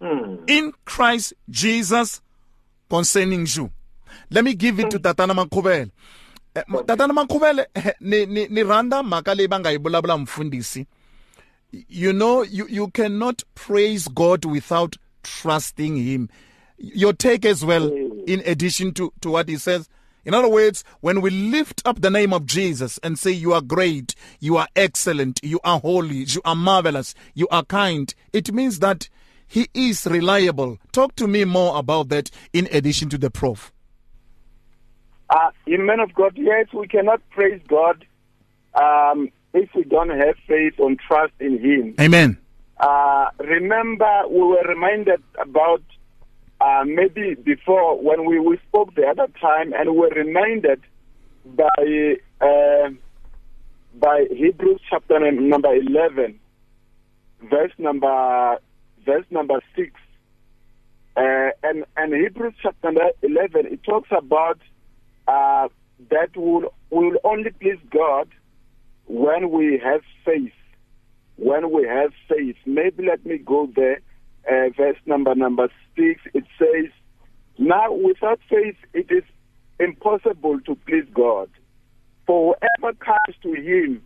mm. 0.00 0.38
in 0.48 0.72
Christ 0.84 1.34
Jesus 1.48 2.20
concerning 2.88 3.46
you. 3.48 3.70
Let 4.30 4.44
me 4.44 4.54
give 4.54 4.80
it 4.80 4.90
to 4.90 4.98
Tatana 4.98 5.32
Makhuvhele. 5.34 5.90
Eh, 6.54 6.62
Tatana 6.68 7.12
Makhuvhele 7.14 7.66
eh, 7.74 7.86
eh, 7.86 7.92
ni 8.00 8.26
ni 8.26 8.48
ni 8.48 8.62
randa 8.62 9.02
mhaka 9.02 9.34
leyi 9.34 9.48
va 9.48 9.60
nga 9.60 9.70
yi 9.70 9.78
vulavula 9.78 10.18
mfundhisi. 10.18 10.86
You 11.88 12.12
know 12.12 12.42
you 12.42 12.66
you 12.68 12.88
cannot 12.88 13.44
praise 13.54 14.08
God 14.08 14.44
without 14.44 14.96
trusting 15.22 15.96
him. 15.96 16.28
Your 16.78 17.12
take 17.12 17.44
as 17.44 17.64
well 17.64 17.90
in 18.26 18.42
addition 18.46 18.92
to 18.94 19.12
to 19.20 19.30
what 19.30 19.48
he 19.48 19.56
says 19.56 19.88
in 20.24 20.34
other 20.34 20.48
words, 20.48 20.84
when 21.00 21.20
we 21.20 21.30
lift 21.30 21.82
up 21.84 22.00
the 22.00 22.10
name 22.10 22.32
of 22.32 22.46
Jesus 22.46 22.98
and 23.02 23.18
say, 23.18 23.30
You 23.30 23.52
are 23.52 23.62
great, 23.62 24.14
you 24.38 24.56
are 24.56 24.68
excellent, 24.76 25.40
you 25.42 25.60
are 25.64 25.80
holy, 25.80 26.24
you 26.24 26.40
are 26.44 26.56
marvelous, 26.56 27.14
you 27.34 27.48
are 27.48 27.64
kind, 27.64 28.14
it 28.32 28.52
means 28.52 28.80
that 28.80 29.08
He 29.46 29.68
is 29.72 30.06
reliable. 30.06 30.78
Talk 30.92 31.16
to 31.16 31.26
me 31.26 31.44
more 31.44 31.78
about 31.78 32.08
that 32.10 32.30
in 32.52 32.68
addition 32.70 33.08
to 33.10 33.18
the 33.18 33.30
prof. 33.30 33.72
Uh, 35.30 35.50
in 35.66 35.86
men 35.86 36.00
of 36.00 36.12
God, 36.14 36.32
yes, 36.36 36.66
we 36.72 36.88
cannot 36.88 37.22
praise 37.30 37.60
God 37.68 38.04
um, 38.74 39.30
if 39.54 39.70
we 39.74 39.84
don't 39.84 40.10
have 40.10 40.36
faith 40.46 40.74
and 40.78 40.98
trust 40.98 41.32
in 41.40 41.58
Him. 41.58 41.94
Amen. 42.00 42.36
Uh, 42.78 43.26
remember, 43.38 44.22
we 44.28 44.40
were 44.40 44.64
reminded 44.66 45.22
about 45.40 45.82
uh, 46.60 46.84
maybe 46.84 47.34
before 47.34 48.00
when 48.02 48.24
we, 48.24 48.38
we 48.38 48.58
spoke 48.68 48.94
the 48.94 49.06
other 49.06 49.28
time, 49.40 49.72
and 49.72 49.90
we 49.90 49.98
were 49.98 50.10
reminded 50.10 50.80
by 51.44 52.16
uh, 52.40 52.90
by 53.98 54.26
Hebrews 54.30 54.80
chapter 54.88 55.18
number 55.32 55.74
eleven, 55.74 56.38
verse 57.50 57.72
number 57.78 58.58
verse 59.04 59.26
number 59.30 59.60
six. 59.76 59.92
Uh, 61.16 61.50
and, 61.62 61.84
and 61.96 62.14
Hebrews 62.14 62.54
chapter 62.62 62.92
11, 63.22 63.66
it 63.66 63.82
talks 63.82 64.08
about 64.16 64.58
uh, 65.26 65.68
that 66.08 66.30
we'll, 66.36 66.72
we'll 66.90 67.18
only 67.24 67.50
please 67.50 67.78
God 67.90 68.28
when 69.06 69.50
we 69.50 69.80
have 69.82 70.02
faith. 70.24 70.52
When 71.36 71.72
we 71.72 71.86
have 71.86 72.12
faith. 72.28 72.56
Maybe 72.64 73.04
let 73.06 73.26
me 73.26 73.38
go 73.38 73.68
there. 73.74 74.00
Uh, 74.48 74.70
verse 74.76 74.96
number 75.06 75.34
number 75.34 75.68
six. 75.96 76.20
It 76.34 76.44
says, 76.58 76.90
"Now 77.58 77.92
without 77.92 78.40
faith, 78.48 78.76
it 78.94 79.10
is 79.10 79.24
impossible 79.78 80.60
to 80.62 80.74
please 80.86 81.06
God. 81.12 81.50
For 82.26 82.54
whoever 82.80 82.96
comes 82.96 83.36
to 83.42 83.52
Him 83.54 84.02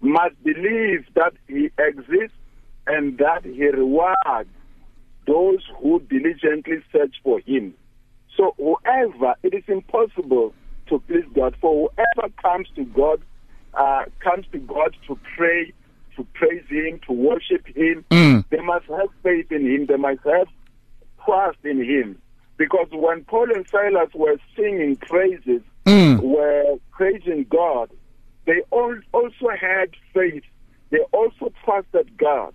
must 0.00 0.42
believe 0.42 1.06
that 1.14 1.34
He 1.48 1.70
exists 1.78 2.36
and 2.86 3.18
that 3.18 3.44
He 3.44 3.68
rewards 3.68 4.50
those 5.26 5.62
who 5.80 6.00
diligently 6.00 6.82
search 6.92 7.16
for 7.22 7.40
Him." 7.40 7.74
So 8.36 8.54
whoever, 8.58 9.34
it 9.42 9.54
is 9.54 9.64
impossible 9.68 10.54
to 10.88 10.98
please 11.00 11.24
God. 11.34 11.56
For 11.60 11.88
whoever 11.88 12.32
comes 12.42 12.68
to 12.76 12.84
God, 12.84 13.22
uh, 13.74 14.04
comes 14.20 14.46
to 14.52 14.58
God 14.58 14.96
to 15.06 15.18
pray, 15.36 15.72
to 16.16 16.24
praise 16.34 16.64
Him, 16.68 17.00
to 17.06 17.12
worship 17.12 17.66
Him, 17.66 18.04
Mm. 18.10 18.44
they 18.50 18.60
must 18.60 18.86
have 18.86 19.08
faith 19.22 19.50
in 19.52 19.66
Him. 19.66 19.86
They 19.86 19.96
must 19.96 20.20
have 20.24 20.48
trust 21.24 21.58
in 21.64 21.78
Him. 21.84 22.18
Because 22.56 22.88
when 22.92 23.24
Paul 23.24 23.50
and 23.54 23.66
Silas 23.68 24.10
were 24.14 24.36
singing 24.56 24.96
praises, 24.96 25.62
Mm. 25.86 26.20
were 26.20 26.76
praising 26.92 27.44
God, 27.50 27.90
they 28.46 28.62
all 28.70 28.96
also 29.12 29.48
had 29.60 29.90
faith. 30.12 30.44
They 30.90 31.00
also 31.12 31.52
trusted 31.64 32.16
God 32.16 32.54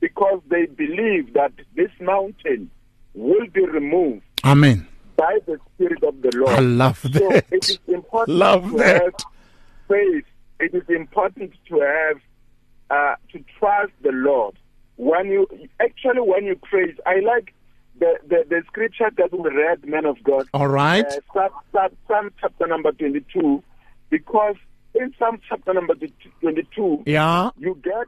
because 0.00 0.40
they 0.48 0.66
believed 0.66 1.34
that 1.34 1.52
this 1.76 1.90
mountain 2.00 2.70
will 3.14 3.46
be 3.52 3.64
removed 3.66 4.22
Amen. 4.44 4.86
by 5.16 5.38
the 5.46 5.58
Spirit 5.74 6.02
of 6.02 6.20
the 6.22 6.30
Lord. 6.36 6.50
I 6.54 6.60
love 6.60 6.98
So 6.98 7.08
that. 7.10 7.44
it 7.52 7.68
is 7.68 7.78
important 7.88 8.36
Love 8.38 8.70
to 8.70 8.76
that. 8.78 9.02
have 9.02 9.14
faith. 9.88 10.24
It 10.60 10.74
is 10.74 10.88
important 10.88 11.52
to 11.68 11.80
have 11.80 12.16
uh, 12.90 13.14
to 13.32 13.44
trust 13.58 13.92
the 14.02 14.12
Lord. 14.12 14.54
When 14.96 15.26
you 15.26 15.46
actually 15.80 16.20
when 16.20 16.44
you 16.44 16.56
praise, 16.56 16.96
I 17.06 17.20
like 17.20 17.52
the 17.98 18.14
the, 18.26 18.44
the 18.48 18.62
scripture 18.66 19.10
that 19.16 19.32
we 19.32 19.48
read, 19.50 19.84
man 19.86 20.04
of 20.06 20.22
God. 20.22 20.46
All 20.54 20.68
right. 20.68 21.04
Uh, 21.06 21.20
Psalm, 21.32 21.50
Psalm, 21.72 21.90
Psalm 22.06 22.30
chapter 22.40 22.66
number 22.66 22.92
twenty-two, 22.92 23.62
because 24.10 24.56
in 24.94 25.12
Psalm 25.18 25.40
chapter 25.48 25.74
number 25.74 25.94
twenty-two, 26.40 27.02
Yeah. 27.06 27.50
you 27.56 27.76
get 27.82 28.06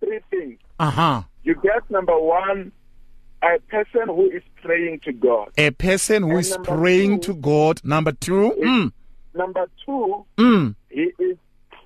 three 0.00 0.20
things. 0.30 0.58
Uh 0.78 0.90
huh. 0.90 1.22
You 1.42 1.54
get 1.54 1.88
number 1.90 2.18
one, 2.18 2.72
a 3.42 3.58
person 3.68 4.06
who 4.08 4.28
is 4.30 4.42
praying 4.62 5.00
to 5.04 5.12
God. 5.12 5.50
A 5.56 5.70
person 5.70 6.22
who 6.24 6.30
And 6.32 6.40
is 6.40 6.58
praying 6.64 7.20
two- 7.20 7.32
to 7.34 7.40
God. 7.40 7.80
Number 7.84 8.12
two. 8.12 8.52
Mm. 8.62 8.92
Number 9.34 9.66
two, 9.84 10.24
Mm. 10.36 10.74
he 10.90 11.12
is 11.18 11.36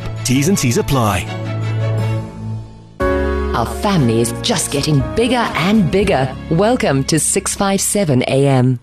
shop. 0.00 0.24
T's 0.24 0.48
and 0.48 0.58
C's 0.58 0.78
apply. 0.78 1.24
Our 3.54 3.66
family 3.66 4.20
is 4.20 4.32
just 4.42 4.70
getting 4.70 5.00
bigger 5.14 5.36
and 5.36 5.90
bigger. 5.90 6.34
Welcome 6.50 7.04
to 7.04 7.18
657 7.18 8.22
AM. 8.22 8.80